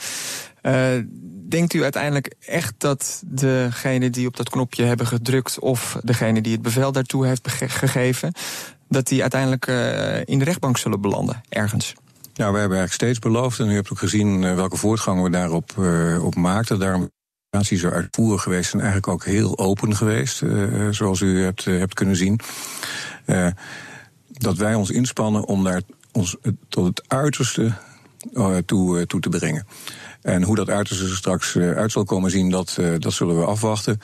Uh, 0.61 0.87
denkt 1.49 1.73
u 1.73 1.83
uiteindelijk 1.83 2.33
echt 2.45 2.73
dat 2.77 3.23
degene 3.25 4.09
die 4.09 4.27
op 4.27 4.37
dat 4.37 4.49
knopje 4.49 4.83
hebben 4.83 5.07
gedrukt... 5.07 5.59
of 5.59 5.97
degene 6.03 6.41
die 6.41 6.51
het 6.51 6.61
bevel 6.61 6.91
daartoe 6.91 7.27
heeft 7.27 7.47
gegeven... 7.51 8.33
dat 8.89 9.07
die 9.07 9.21
uiteindelijk 9.21 9.67
in 10.27 10.39
de 10.39 10.45
rechtbank 10.45 10.77
zullen 10.77 11.01
belanden, 11.01 11.41
ergens? 11.49 11.95
Nou, 12.35 12.53
we 12.53 12.59
hebben 12.59 12.77
eigenlijk 12.77 12.91
steeds 12.91 13.19
beloofd, 13.19 13.59
en 13.59 13.69
u 13.69 13.73
hebt 13.73 13.91
ook 13.91 13.99
gezien 13.99 14.41
uh, 14.41 14.55
welke 14.55 14.77
voortgang 14.77 15.23
we 15.23 15.29
daarop 15.29 15.71
uh, 15.79 16.25
op 16.25 16.35
maakten. 16.35 16.79
Daarom 16.79 17.09
is 17.49 17.67
zo 17.67 17.89
uitvoerig 17.89 18.41
geweest 18.41 18.73
en 18.73 18.79
eigenlijk 18.79 19.07
ook 19.07 19.25
heel 19.25 19.57
open 19.57 19.95
geweest, 19.95 20.41
uh, 20.41 20.87
zoals 20.89 21.21
u 21.21 21.43
hebt, 21.43 21.65
hebt 21.65 21.93
kunnen 21.93 22.15
zien. 22.15 22.39
dat 24.27 24.57
wij 24.57 24.73
ons 24.73 24.89
inspannen 24.89 25.45
om 25.45 25.63
daar 25.63 25.81
ons 26.11 26.35
tot 26.69 26.85
het 26.85 27.03
uiterste 27.07 27.73
toe, 28.65 29.05
toe 29.05 29.19
te 29.19 29.29
brengen. 29.29 29.67
En 30.21 30.43
hoe 30.43 30.55
dat 30.55 30.69
uiterste 30.69 31.03
er 31.03 31.15
straks 31.15 31.57
uit 31.57 31.91
zal 31.91 32.03
komen 32.03 32.31
zien, 32.31 32.49
dat, 32.49 32.79
dat 32.97 33.13
zullen 33.13 33.39
we 33.39 33.45
afwachten. 33.45 33.99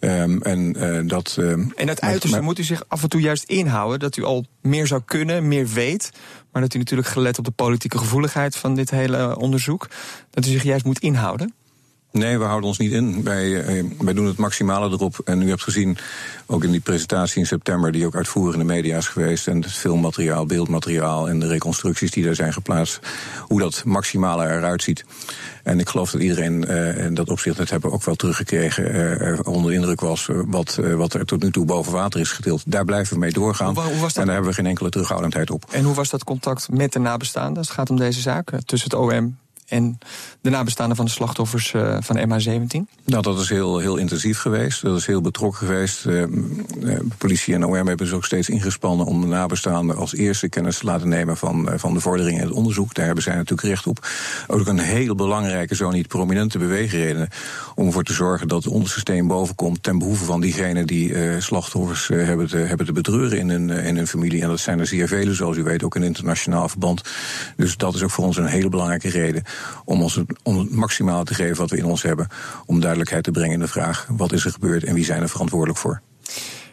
Um, 0.00 0.42
en, 0.42 0.76
uh, 0.78 1.08
dat, 1.08 1.36
uh, 1.40 1.50
en 1.50 1.88
het 1.88 2.00
uiterste 2.00 2.36
maar, 2.36 2.42
moet 2.42 2.58
u 2.58 2.62
zich 2.62 2.84
af 2.88 3.02
en 3.02 3.08
toe 3.08 3.20
juist 3.20 3.44
inhouden, 3.44 3.98
dat 3.98 4.16
u 4.16 4.24
al 4.24 4.46
meer 4.60 4.86
zou 4.86 5.02
kunnen, 5.04 5.48
meer 5.48 5.68
weet. 5.68 6.10
Maar 6.52 6.62
dat 6.62 6.74
u 6.74 6.78
natuurlijk 6.78 7.08
gelet 7.08 7.38
op 7.38 7.44
de 7.44 7.50
politieke 7.50 7.98
gevoeligheid 7.98 8.56
van 8.56 8.74
dit 8.74 8.90
hele 8.90 9.38
onderzoek, 9.38 9.88
dat 10.30 10.46
u 10.46 10.48
zich 10.48 10.62
juist 10.62 10.84
moet 10.84 10.98
inhouden? 10.98 11.54
Nee, 12.12 12.38
we 12.38 12.44
houden 12.44 12.68
ons 12.68 12.78
niet 12.78 12.92
in. 12.92 13.22
Wij, 13.22 13.64
eh, 13.64 13.84
wij 13.98 14.14
doen 14.14 14.26
het 14.26 14.36
maximale 14.36 14.90
erop. 14.90 15.20
En 15.24 15.42
u 15.42 15.48
hebt 15.48 15.62
gezien, 15.62 15.98
ook 16.46 16.64
in 16.64 16.70
die 16.70 16.80
presentatie 16.80 17.40
in 17.40 17.46
september, 17.46 17.92
die 17.92 18.06
ook 18.06 18.16
uitvoerend 18.16 18.54
in 18.54 18.66
de 18.66 18.72
media 18.72 18.96
is 18.96 19.08
geweest. 19.08 19.48
En 19.48 19.62
het 19.62 19.72
filmmateriaal, 19.72 20.46
beeldmateriaal 20.46 21.28
en 21.28 21.38
de 21.38 21.46
reconstructies 21.46 22.10
die 22.10 22.24
daar 22.24 22.34
zijn 22.34 22.52
geplaatst. 22.52 23.00
Hoe 23.40 23.60
dat 23.60 23.82
maximale 23.84 24.44
eruit 24.44 24.82
ziet. 24.82 25.04
En 25.62 25.80
ik 25.80 25.88
geloof 25.88 26.10
dat 26.10 26.20
iedereen 26.20 26.64
uh, 26.68 27.04
in 27.04 27.14
dat 27.14 27.30
opzicht, 27.30 27.56
dat 27.56 27.70
hebben 27.70 27.92
ook 27.92 28.04
wel 28.04 28.14
teruggekregen, 28.14 28.96
uh, 28.96 29.38
onder 29.42 29.72
indruk 29.72 30.00
was 30.00 30.28
wat, 30.46 30.78
uh, 30.80 30.94
wat 30.94 31.14
er 31.14 31.24
tot 31.24 31.42
nu 31.42 31.50
toe 31.50 31.64
boven 31.64 31.92
water 31.92 32.20
is 32.20 32.30
getild. 32.30 32.62
Daar 32.66 32.84
blijven 32.84 33.12
we 33.12 33.18
mee 33.18 33.32
doorgaan. 33.32 33.74
Hoe, 33.74 33.82
hoe 33.84 33.92
en 33.92 34.10
daar 34.14 34.26
hebben 34.26 34.50
we 34.50 34.56
geen 34.56 34.66
enkele 34.66 34.88
terughoudendheid 34.88 35.50
op. 35.50 35.64
En 35.70 35.84
hoe 35.84 35.94
was 35.94 36.10
dat 36.10 36.24
contact 36.24 36.68
met 36.70 36.92
de 36.92 36.98
nabestaanden? 36.98 37.62
Het 37.62 37.72
gaat 37.72 37.90
om 37.90 37.96
deze 37.96 38.20
zaak 38.20 38.50
tussen 38.64 38.90
het 38.90 38.98
OM 38.98 39.36
en 39.70 39.98
de 40.40 40.50
nabestaanden 40.50 40.96
van 40.96 41.04
de 41.04 41.10
slachtoffers 41.10 41.72
uh, 41.72 41.96
van 42.00 42.18
MH17? 42.18 42.94
Nou, 43.04 43.22
dat 43.22 43.40
is 43.40 43.48
heel, 43.48 43.78
heel 43.78 43.96
intensief 43.96 44.38
geweest. 44.38 44.82
Dat 44.82 44.96
is 44.96 45.06
heel 45.06 45.20
betrokken 45.20 45.66
geweest. 45.66 46.06
Uh, 46.06 46.24
politie 47.18 47.54
en 47.54 47.64
OM 47.64 47.86
hebben 47.86 48.06
zich 48.06 48.16
ook 48.16 48.24
steeds 48.24 48.48
ingespannen 48.48 49.06
om 49.06 49.20
de 49.20 49.26
nabestaanden 49.26 49.96
als 49.96 50.14
eerste 50.14 50.48
kennis 50.48 50.78
te 50.78 50.84
laten 50.84 51.08
nemen 51.08 51.36
van, 51.36 51.68
van 51.74 51.94
de 51.94 52.00
vorderingen 52.00 52.40
en 52.40 52.46
het 52.46 52.56
onderzoek. 52.56 52.94
Daar 52.94 53.06
hebben 53.06 53.24
zij 53.24 53.34
natuurlijk 53.34 53.68
recht 53.68 53.86
op. 53.86 54.06
Ook 54.46 54.66
een 54.66 54.78
heel 54.78 55.14
belangrijke, 55.14 55.74
zo 55.74 55.90
niet 55.90 56.08
prominente 56.08 56.58
beweegreden 56.58 57.28
om 57.74 57.86
ervoor 57.86 58.04
te 58.04 58.12
zorgen 58.12 58.48
dat 58.48 58.64
het 58.64 58.72
onderste 58.72 59.00
steen 59.00 59.26
boven 59.26 59.54
komt 59.54 59.82
ten 59.82 59.98
behoeve 59.98 60.24
van 60.24 60.40
diegenen 60.40 60.86
die 60.86 61.40
slachtoffers 61.40 62.08
hebben, 62.08 62.48
te, 62.48 62.56
hebben 62.56 62.86
te 62.86 62.92
betreuren 62.92 63.38
in 63.38 63.48
hun, 63.48 63.70
in 63.70 63.96
hun 63.96 64.06
familie. 64.06 64.42
En 64.42 64.48
dat 64.48 64.60
zijn 64.60 64.78
er 64.78 64.86
zeer 64.86 65.08
vele, 65.08 65.34
zoals 65.34 65.56
u 65.56 65.62
weet, 65.62 65.82
ook 65.82 65.96
in 65.96 66.02
internationaal 66.02 66.68
verband. 66.68 67.02
Dus 67.56 67.76
dat 67.76 67.94
is 67.94 68.02
ook 68.02 68.10
voor 68.10 68.24
ons 68.24 68.36
een 68.36 68.46
hele 68.46 68.68
belangrijke 68.68 69.08
reden 69.08 69.42
om 69.84 70.02
ons 70.02 70.14
het, 70.14 70.70
maximale 70.70 71.24
te 71.24 71.34
geven 71.34 71.56
wat 71.56 71.70
we 71.70 71.76
in 71.76 71.84
ons 71.84 72.02
hebben. 72.02 72.28
Om 72.66 72.80
duidelijkheid 72.80 73.24
te 73.24 73.30
brengen 73.30 73.52
in 73.52 73.60
de 73.60 73.68
vraag: 73.68 74.06
wat 74.08 74.32
is 74.32 74.44
er 74.44 74.52
gebeurd 74.52 74.84
en 74.84 74.94
wie 74.94 75.04
zijn 75.04 75.22
er 75.22 75.28
verantwoordelijk 75.28 75.78
voor? 75.78 76.00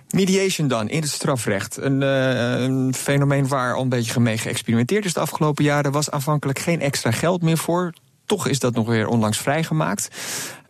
Mediation 0.10 0.68
dan 0.68 0.90
in 0.90 1.02
het 1.02 1.10
strafrecht. 1.10 1.78
Een, 1.78 2.02
een, 2.02 2.94
fenomeen 2.94 3.48
waar 3.48 3.76
al 3.76 3.82
een 3.82 3.90
beetje 3.90 4.20
mee 4.20 4.38
geëxperimenteerd 4.38 5.06
is 5.06 5.14
de 5.14 5.20
afgelopen 5.20 5.64
jaren. 5.64 5.92
was 5.92 6.12
aanvankelijk 6.12 6.60
geen 6.60 6.82
extra 6.82 7.12
geld 7.12 7.42
meer 7.42 7.58
voor. 7.58 7.94
Toch 8.26 8.48
is 8.48 8.60
dat 8.60 8.74
nog 8.74 8.88
weer 8.88 9.08
onlangs 9.08 9.38
vrijgemaakt. 9.38 10.08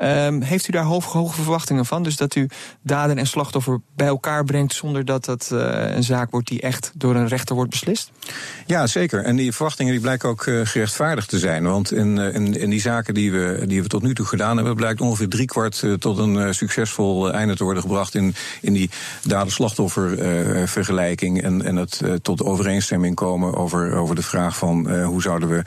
Um, 0.02 0.42
heeft 0.42 0.68
u 0.68 0.72
daar 0.72 0.84
hoge, 0.84 1.34
verwachtingen 1.34 1.86
van? 1.86 2.04
Dus 2.04 2.16
dat 2.16 2.36
u 2.36 2.50
daden 2.82 3.18
en 3.18 3.28
slachtoffer 3.28 3.82
bij 3.96 4.08
elkaar 4.08 4.44
brengt 4.44 4.74
zonder 4.74 5.06
dat 5.06 5.26
dat 5.26 5.50
uh, 5.54 5.96
een 5.96 6.04
zaak 6.04 6.32
wordt 6.32 6.48
die 6.48 6.62
echt 6.62 6.92
door 6.96 7.16
een 7.16 7.28
rechter 7.28 7.56
wordt 7.56 7.70
beslist? 7.70 8.12
Ja, 8.66 8.88
zeker. 8.88 9.24
En 9.24 9.36
die 9.36 9.52
verwachtingen 9.52 9.92
die 9.92 10.02
blijken 10.02 10.30
ook 10.30 10.46
uh, 10.46 10.66
gerechtvaardigd 10.66 11.30
te 11.30 11.40
zijn. 11.40 11.64
Want 11.64 11.92
in, 11.92 12.18
uh, 12.18 12.34
in, 12.34 12.58
in, 12.58 12.70
die 12.70 12.82
zaken 12.82 13.14
die 13.14 13.32
we, 13.32 13.64
die 13.68 13.82
we 13.82 13.88
tot 13.88 14.02
nu 14.02 14.14
toe 14.14 14.26
gedaan 14.26 14.56
hebben, 14.56 14.76
blijkt 14.76 15.02
ongeveer 15.02 15.30
driekwart 15.30 15.84
tot 16.00 16.18
een 16.18 16.54
succesvol 16.54 17.32
einde 17.32 17.56
te 17.56 17.64
worden 17.64 17.82
gebracht 17.82 18.16
in, 18.16 18.36
in 18.62 18.74
die 18.74 18.90
daden-slachtoffer 19.24 20.18
vergelijking. 20.68 21.42
En, 21.42 21.66
en 21.66 21.76
het 21.76 22.02
tot 22.22 22.44
overeenstemming 22.44 23.16
komen 23.16 23.56
over, 23.56 23.94
over 23.94 24.16
de 24.16 24.22
vraag 24.22 24.58
van 24.58 25.02
hoe 25.04 25.22
zouden 25.22 25.50
we 25.50 25.64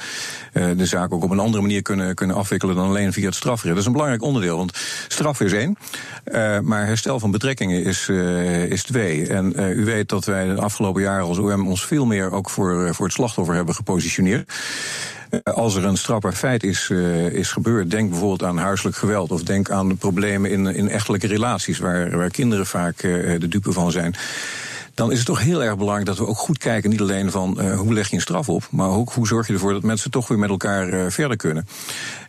de 0.76 0.86
zaak 0.86 1.12
ook 1.12 1.24
op 1.24 1.30
een 1.30 1.38
andere 1.38 1.62
manier 1.62 1.82
kunnen, 1.82 2.14
kunnen 2.14 2.36
afwikkelen 2.36 2.74
dan 2.76 2.88
alleen 2.88 3.12
via 3.12 3.26
het 3.26 3.34
strafrecht. 3.34 3.68
Dat 3.68 3.78
is 3.78 3.86
een 3.86 3.92
belangrijk 3.92 4.19
onderdeel. 4.20 4.56
Want 4.56 4.78
straf 5.08 5.40
is 5.40 5.52
één. 5.52 5.76
maar 6.62 6.86
herstel 6.86 7.20
van 7.20 7.30
betrekkingen 7.30 7.84
is, 7.84 8.08
is 8.68 8.82
twee. 8.82 9.26
En 9.26 9.52
u 9.78 9.84
weet 9.84 10.08
dat 10.08 10.24
wij 10.24 10.46
de 10.46 10.60
afgelopen 10.60 11.02
jaren 11.02 11.24
als 11.24 11.38
OM 11.38 11.68
ons 11.68 11.86
veel 11.86 12.06
meer 12.06 12.32
ook 12.32 12.50
voor, 12.50 12.94
voor 12.94 13.04
het 13.04 13.14
slachtoffer 13.14 13.54
hebben 13.54 13.74
gepositioneerd. 13.74 14.52
Als 15.42 15.74
er 15.74 15.84
een 15.84 15.96
strafbaar 15.96 16.32
feit 16.32 16.62
is, 16.62 16.90
is 17.32 17.52
gebeurd, 17.52 17.90
denk 17.90 18.10
bijvoorbeeld 18.10 18.44
aan 18.44 18.58
huiselijk 18.58 18.96
geweld 18.96 19.30
of 19.30 19.42
denk 19.42 19.70
aan 19.70 19.88
de 19.88 19.94
problemen 19.94 20.50
in, 20.50 20.66
in 20.66 20.88
echtelijke 20.88 21.26
relaties, 21.26 21.78
waar, 21.78 22.16
waar 22.16 22.30
kinderen 22.30 22.66
vaak 22.66 23.00
de 23.00 23.48
dupe 23.48 23.72
van 23.72 23.90
zijn 23.90 24.14
dan 25.00 25.10
is 25.10 25.18
het 25.18 25.26
toch 25.26 25.40
heel 25.40 25.62
erg 25.62 25.76
belangrijk 25.76 26.06
dat 26.06 26.18
we 26.18 26.26
ook 26.26 26.38
goed 26.38 26.58
kijken, 26.58 26.90
niet 26.90 27.00
alleen 27.00 27.30
van 27.30 27.58
uh, 27.60 27.78
hoe 27.78 27.94
leg 27.94 28.08
je 28.08 28.14
een 28.14 28.22
straf 28.22 28.48
op, 28.48 28.66
maar 28.70 28.88
ook 28.88 29.12
hoe 29.12 29.26
zorg 29.26 29.46
je 29.46 29.52
ervoor 29.52 29.72
dat 29.72 29.82
mensen 29.82 30.10
toch 30.10 30.28
weer 30.28 30.38
met 30.38 30.50
elkaar 30.50 30.88
uh, 30.88 31.04
verder 31.08 31.36
kunnen. 31.36 31.66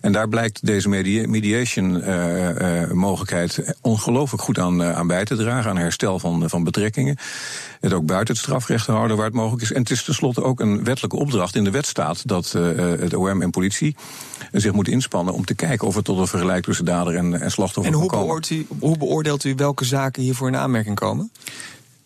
En 0.02 0.12
daar 0.12 0.30
blijkt 0.30 0.66
deze 0.66 0.90
mediation 0.90 2.10
uh, 2.10 2.92
mogelijkheid 2.92 3.76
ongelooflijk 3.82 4.44
goed 4.44 4.60
aan, 4.60 4.84
aan 4.84 5.08
bij 5.08 5.26
te 5.26 5.36
dragen, 5.36 5.70
aan 5.70 5.78
herstel 5.78 6.20
van, 6.20 6.50
van 6.50 6.64
betrekkingen. 6.64 7.18
Het 7.80 7.94
ook 7.94 8.06
buiten 8.06 8.34
het 8.34 8.44
strafrecht 8.44 8.88
houden 8.88 9.18
waar 9.18 9.26
het 9.26 9.36
mogelijk 9.36 9.62
is. 9.62 9.72
En 9.72 9.82
het 9.82 9.92
is 9.92 10.04
tenslotte 10.04 10.44
ook 10.44 10.60
een 10.60 10.84
wettelijke 10.84 11.18
opdracht. 11.18 11.56
In 11.56 11.64
de 11.64 11.72
wet 11.72 11.86
staat 11.86 12.28
dat 12.28 12.52
het 12.52 13.14
OM 13.14 13.42
en 13.42 13.50
politie 13.50 13.96
zich 14.52 14.72
moeten 14.72 14.94
inspannen 14.94 15.34
om 15.34 15.46
te 15.46 15.56
kijken 15.56 15.88
of 15.88 15.96
er 15.96 16.04
tot 16.04 16.18
een 16.18 16.28
vergelijk 16.28 16.64
tussen 16.64 16.86
dader 16.86 17.16
en, 17.16 17.42
en 17.42 17.52
slachtoffer 17.52 17.94
en 17.94 18.00
hoe 18.00 18.10
beoordeelt, 18.10 18.50
u, 18.50 18.68
hoe 18.80 18.98
beoordeelt 18.98 19.44
u 19.44 19.54
welke 19.56 19.86
zaken 19.86 20.22
hiervoor 20.22 20.48
in 20.48 20.56
aanmerking 20.56 20.96
komen? 20.96 21.32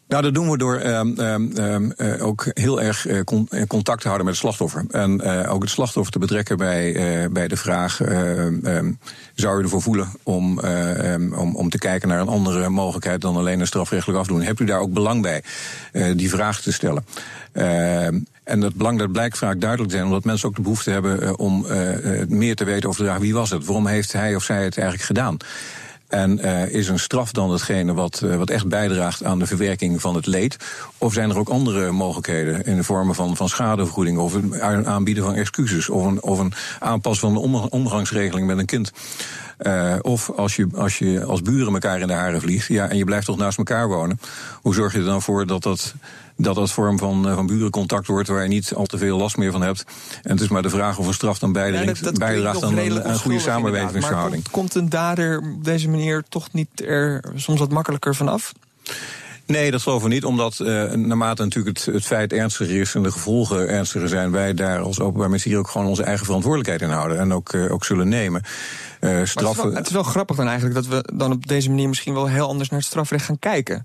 Nou, 0.07 0.23
dat 0.23 0.33
doen 0.33 0.49
we 0.49 0.57
door 0.57 0.81
um, 0.81 1.19
um, 1.19 1.93
uh, 1.97 2.25
ook 2.25 2.45
heel 2.53 2.81
erg 2.81 3.07
uh, 3.07 3.21
contact 3.67 4.01
te 4.01 4.07
houden 4.07 4.25
met 4.25 4.35
het 4.35 4.43
slachtoffer. 4.43 4.85
En 4.89 5.21
uh, 5.23 5.53
ook 5.53 5.61
het 5.61 5.71
slachtoffer 5.71 6.13
te 6.13 6.19
betrekken 6.19 6.57
bij, 6.57 7.29
bij 7.31 7.47
de 7.47 7.57
vraag: 7.57 7.97
zou 9.35 9.57
je 9.57 9.63
ervoor 9.63 9.81
voelen 9.81 10.07
om, 10.23 10.59
om, 11.35 11.55
om 11.55 11.69
te 11.69 11.77
kijken 11.77 12.07
naar 12.07 12.19
een 12.19 12.27
andere 12.27 12.69
mogelijkheid 12.69 13.21
dan 13.21 13.35
alleen 13.35 13.59
een 13.59 13.67
strafrechtelijk 13.67 14.19
afdoen? 14.19 14.41
Hebt 14.41 14.59
u 14.59 14.65
daar 14.65 14.79
ook 14.79 14.93
belang 14.93 15.21
bij 15.21 15.43
die 16.15 16.29
vraag 16.29 16.61
te 16.61 16.73
stellen? 16.73 17.05
En 18.43 18.59
dat 18.59 18.75
belang 18.75 18.99
dat 18.99 19.11
blijkt 19.11 19.37
vaak 19.37 19.59
duidelijk 19.59 19.89
te 19.89 19.95
zijn, 19.95 20.07
omdat 20.07 20.23
mensen 20.23 20.47
ook 20.49 20.55
de 20.55 20.61
behoefte 20.61 20.91
hebben 20.91 21.39
om 21.39 21.65
meer 22.27 22.55
te 22.55 22.63
weten 22.63 22.89
over 22.89 23.01
de 23.01 23.07
vraag 23.07 23.19
wie 23.19 23.33
was 23.33 23.49
het? 23.49 23.65
Waarom 23.65 23.87
heeft 23.87 24.13
hij 24.13 24.35
of 24.35 24.43
zij 24.43 24.63
het 24.63 24.77
eigenlijk 24.77 25.07
gedaan? 25.07 25.37
En 26.07 26.45
uh, 26.45 26.67
is 26.67 26.87
een 26.87 26.99
straf 26.99 27.31
dan 27.31 27.51
hetgene 27.51 27.93
wat, 27.93 28.21
uh, 28.23 28.35
wat 28.35 28.49
echt 28.49 28.67
bijdraagt 28.67 29.23
aan 29.23 29.39
de 29.39 29.45
verwerking 29.45 30.01
van 30.01 30.15
het 30.15 30.25
leed? 30.25 30.57
Of 30.97 31.13
zijn 31.13 31.29
er 31.29 31.37
ook 31.37 31.49
andere 31.49 31.91
mogelijkheden 31.91 32.65
in 32.65 32.75
de 32.75 32.83
vormen 32.83 33.15
van, 33.15 33.35
van 33.35 33.49
schadevergoeding, 33.49 34.17
of 34.17 34.33
het 34.33 34.61
aanbieden 34.85 35.23
van 35.23 35.33
excuses, 35.33 35.89
of 35.89 36.05
een, 36.05 36.21
of 36.21 36.39
een 36.39 36.53
aanpassen 36.79 37.33
van 37.33 37.61
de 37.61 37.69
omgangsregeling 37.69 38.47
met 38.47 38.57
een 38.57 38.65
kind? 38.65 38.91
Uh, 39.59 39.95
of 40.01 40.29
als 40.29 40.55
je, 40.55 40.67
als 40.75 40.97
je 40.97 41.23
als 41.23 41.41
buren 41.41 41.73
elkaar 41.73 41.99
in 41.99 42.07
de 42.07 42.13
haren 42.13 42.41
vliegt, 42.41 42.67
ja, 42.67 42.89
en 42.89 42.97
je 42.97 43.03
blijft 43.03 43.25
toch 43.25 43.37
naast 43.37 43.57
elkaar 43.57 43.87
wonen, 43.87 44.19
hoe 44.61 44.73
zorg 44.73 44.93
je 44.93 44.99
er 44.99 45.05
dan 45.05 45.21
voor 45.21 45.47
dat 45.47 45.63
dat 45.63 45.93
dat 46.37 46.55
dat 46.55 46.71
vorm 46.71 46.97
van, 46.97 47.23
van 47.35 47.47
burencontact 47.47 48.07
wordt 48.07 48.27
waar 48.27 48.41
je 48.41 48.47
niet 48.47 48.73
al 48.73 48.85
te 48.85 48.97
veel 48.97 49.17
last 49.17 49.37
meer 49.37 49.51
van 49.51 49.61
hebt. 49.61 49.85
En 50.23 50.31
het 50.31 50.41
is 50.41 50.47
maar 50.47 50.61
de 50.61 50.69
vraag 50.69 50.97
of 50.97 51.07
een 51.07 51.13
straf 51.13 51.39
dan 51.39 51.51
bijdraagt, 51.51 51.99
ja, 51.99 52.11
bijdraagt 52.11 52.63
aan 52.63 52.77
een, 52.77 53.09
een 53.09 53.19
goede 53.19 53.39
samenwerkingsverhouding. 53.39 54.43
Maar 54.43 54.51
komt, 54.51 54.73
komt 54.73 54.83
een 54.83 54.89
dader 54.89 55.37
op 55.37 55.63
deze 55.63 55.89
manier 55.89 56.23
toch 56.29 56.51
niet 56.51 56.81
er 56.85 57.23
soms 57.35 57.59
wat 57.59 57.71
makkelijker 57.71 58.15
vanaf? 58.15 58.53
Nee, 59.45 59.71
dat 59.71 59.81
geloven 59.81 60.07
we 60.07 60.13
niet, 60.13 60.25
omdat 60.25 60.59
uh, 60.59 60.91
naarmate 60.91 61.43
natuurlijk 61.43 61.77
het, 61.77 61.93
het, 61.93 62.05
feit 62.05 62.33
ernstiger 62.33 62.79
is 62.79 62.95
en 62.95 63.03
de 63.03 63.11
gevolgen 63.11 63.67
ernstiger 63.67 64.07
zijn, 64.07 64.31
wij 64.31 64.53
daar 64.53 64.79
als 64.79 64.99
openbaar 64.99 65.27
ministerie 65.27 65.57
ook 65.57 65.67
gewoon 65.67 65.87
onze 65.87 66.03
eigen 66.03 66.25
verantwoordelijkheid 66.25 66.81
in 66.81 66.89
houden 66.89 67.19
en 67.19 67.33
ook, 67.33 67.53
uh, 67.53 67.71
ook 67.71 67.85
zullen 67.85 68.07
nemen. 68.07 68.41
Uh, 69.01 69.21
straffen... 69.23 69.47
Het 69.47 69.57
is, 69.57 69.63
wel, 69.63 69.73
het, 69.73 69.87
is 69.87 69.93
wel, 69.93 70.03
grappig 70.03 70.35
dan 70.35 70.47
eigenlijk 70.47 70.75
dat 70.75 70.87
we 70.87 71.17
dan 71.17 71.31
op 71.31 71.47
deze 71.47 71.69
manier 71.69 71.87
misschien 71.87 72.13
wel 72.13 72.27
heel 72.27 72.47
anders 72.47 72.69
naar 72.69 72.79
het 72.79 72.87
strafrecht 72.87 73.25
gaan 73.25 73.39
kijken. 73.39 73.83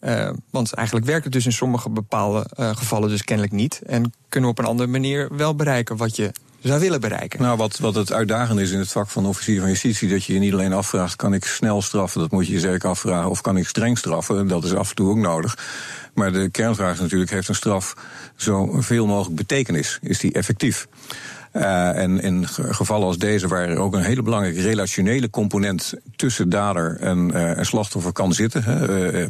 Uh, 0.00 0.30
want 0.50 0.72
eigenlijk 0.72 1.06
werkt 1.06 1.24
het 1.24 1.32
dus 1.32 1.44
in 1.44 1.52
sommige 1.52 1.90
bepaalde 1.90 2.46
uh, 2.60 2.76
gevallen 2.76 3.08
dus 3.08 3.24
kennelijk 3.24 3.54
niet. 3.54 3.80
En 3.86 4.12
kunnen 4.28 4.50
we 4.50 4.56
op 4.56 4.64
een 4.64 4.70
andere 4.70 4.88
manier 4.88 5.36
wel 5.36 5.54
bereiken 5.54 5.96
wat 5.96 6.16
je 6.16 6.32
zou 6.68 6.80
willen 6.80 7.00
bereiken. 7.00 7.42
Nou, 7.42 7.56
wat, 7.56 7.78
wat 7.78 7.94
het 7.94 8.12
uitdagend 8.12 8.60
is 8.60 8.70
in 8.70 8.78
het 8.78 8.92
vak 8.92 9.08
van 9.08 9.26
officier 9.26 9.60
van 9.60 9.68
justitie, 9.68 10.08
dat 10.08 10.24
je 10.24 10.32
je 10.32 10.38
niet 10.38 10.52
alleen 10.52 10.72
afvraagt: 10.72 11.16
kan 11.16 11.34
ik 11.34 11.44
snel 11.44 11.82
straffen? 11.82 12.20
Dat 12.20 12.30
moet 12.30 12.46
je 12.46 12.52
je 12.52 12.60
zeker 12.60 12.88
afvragen. 12.88 13.30
Of 13.30 13.40
kan 13.40 13.56
ik 13.56 13.66
streng 13.66 13.98
straffen? 13.98 14.48
Dat 14.48 14.64
is 14.64 14.74
af 14.74 14.88
en 14.88 14.94
toe 14.94 15.10
ook 15.10 15.16
nodig. 15.16 15.58
Maar 16.14 16.32
de 16.32 16.48
kernvraag 16.50 16.94
is 16.94 17.00
natuurlijk: 17.00 17.30
heeft 17.30 17.48
een 17.48 17.54
straf 17.54 17.94
zoveel 18.36 19.06
mogelijk 19.06 19.36
betekenis? 19.36 19.98
Is 20.02 20.18
die 20.18 20.32
effectief? 20.32 20.88
Uh, 21.52 21.96
en 21.96 22.20
in 22.20 22.48
gevallen 22.48 23.06
als 23.06 23.18
deze, 23.18 23.48
waar 23.48 23.68
er 23.68 23.78
ook 23.78 23.94
een 23.94 24.02
hele 24.02 24.22
belangrijke 24.22 24.60
relationele 24.60 25.30
component 25.30 25.94
tussen 26.16 26.48
dader 26.48 26.96
en, 27.00 27.34
en 27.56 27.66
slachtoffer 27.66 28.12
kan 28.12 28.32
zitten. 28.32 28.64
Uh, 29.14 29.26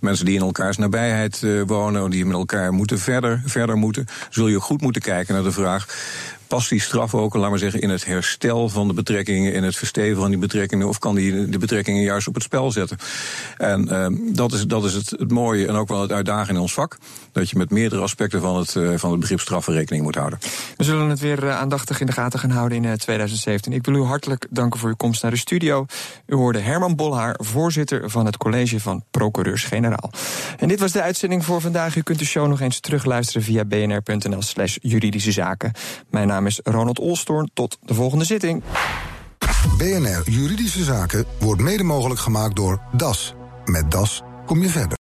mensen 0.00 0.24
die 0.24 0.34
in 0.34 0.40
elkaars 0.40 0.76
nabijheid 0.76 1.46
wonen, 1.66 2.10
die 2.10 2.24
met 2.24 2.36
elkaar 2.36 2.72
moeten 2.72 2.98
verder, 2.98 3.42
verder 3.44 3.76
moeten, 3.76 4.06
zul 4.30 4.48
je 4.48 4.60
goed 4.60 4.80
moeten 4.80 5.02
kijken 5.02 5.34
naar 5.34 5.42
de 5.42 5.52
vraag 5.52 5.86
past 6.52 6.68
die 6.68 6.80
straf 6.80 7.14
ook, 7.14 7.34
laat 7.34 7.50
maar 7.50 7.58
zeggen, 7.58 7.80
in 7.80 7.90
het 7.90 8.04
herstel 8.04 8.68
van 8.68 8.88
de 8.88 8.94
betrekkingen, 8.94 9.52
in 9.52 9.62
het 9.62 9.76
versteven 9.76 10.20
van 10.20 10.30
die 10.30 10.38
betrekkingen, 10.38 10.88
of 10.88 10.98
kan 10.98 11.14
die 11.14 11.48
de 11.48 11.58
betrekkingen 11.58 12.02
juist 12.02 12.28
op 12.28 12.34
het 12.34 12.42
spel 12.42 12.70
zetten? 12.70 12.96
En 13.56 13.88
uh, 13.92 14.34
dat 14.34 14.52
is, 14.52 14.66
dat 14.66 14.84
is 14.84 14.94
het, 14.94 15.10
het, 15.10 15.30
mooie 15.30 15.66
en 15.66 15.74
ook 15.74 15.88
wel 15.88 16.00
het 16.00 16.12
uitdaging 16.12 16.56
in 16.56 16.62
ons 16.62 16.74
vak, 16.74 16.98
dat 17.32 17.50
je 17.50 17.58
met 17.58 17.70
meerdere 17.70 18.02
aspecten 18.02 18.40
van 18.40 18.56
het, 18.56 18.74
uh, 18.74 18.92
van 18.96 19.10
het 19.10 19.20
begrip 19.20 19.40
straffen 19.40 19.74
rekening 19.74 20.04
moet 20.04 20.14
houden. 20.14 20.38
We 20.76 20.84
zullen 20.84 21.08
het 21.08 21.20
weer 21.20 21.44
uh, 21.44 21.58
aandachtig 21.60 22.00
in 22.00 22.06
de 22.06 22.12
gaten 22.12 22.38
gaan 22.38 22.50
houden 22.50 22.84
in 22.84 22.96
2017. 22.96 23.72
Ik 23.72 23.84
wil 23.84 23.94
u 23.94 24.02
hartelijk 24.02 24.46
danken 24.50 24.80
voor 24.80 24.88
uw 24.88 24.96
komst 24.96 25.22
naar 25.22 25.30
de 25.30 25.36
studio. 25.36 25.86
U 26.26 26.34
hoorde 26.34 26.58
Herman 26.58 26.96
Bolhaar, 26.96 27.34
voorzitter 27.38 28.10
van 28.10 28.26
het 28.26 28.36
college 28.36 28.80
van 28.80 29.04
procureurs-generaal. 29.10 30.10
En 30.58 30.68
dit 30.68 30.80
was 30.80 30.92
de 30.92 31.02
uitzending 31.02 31.44
voor 31.44 31.60
vandaag. 31.60 31.96
U 31.96 32.02
kunt 32.02 32.18
de 32.18 32.24
show 32.24 32.48
nog 32.48 32.60
eens 32.60 32.80
terugluisteren 32.80 33.42
via 33.42 33.64
bnr.nl/slash 33.64 34.76
juridische 34.80 35.32
zaken. 35.32 35.72
Mijn 36.10 36.32
naam 36.42 36.46
is 36.50 36.60
Ronald 36.64 36.98
Olstorn. 36.98 37.50
Tot 37.54 37.78
de 37.82 37.94
volgende 37.94 38.24
zitting. 38.24 38.62
BNR 39.78 40.22
Juridische 40.30 40.84
Zaken 40.84 41.24
wordt 41.40 41.60
mede 41.60 41.82
mogelijk 41.82 42.20
gemaakt 42.20 42.56
door 42.56 42.80
DAS. 42.92 43.34
Met 43.64 43.90
DAS 43.90 44.22
kom 44.46 44.62
je 44.62 44.68
verder. 44.68 44.90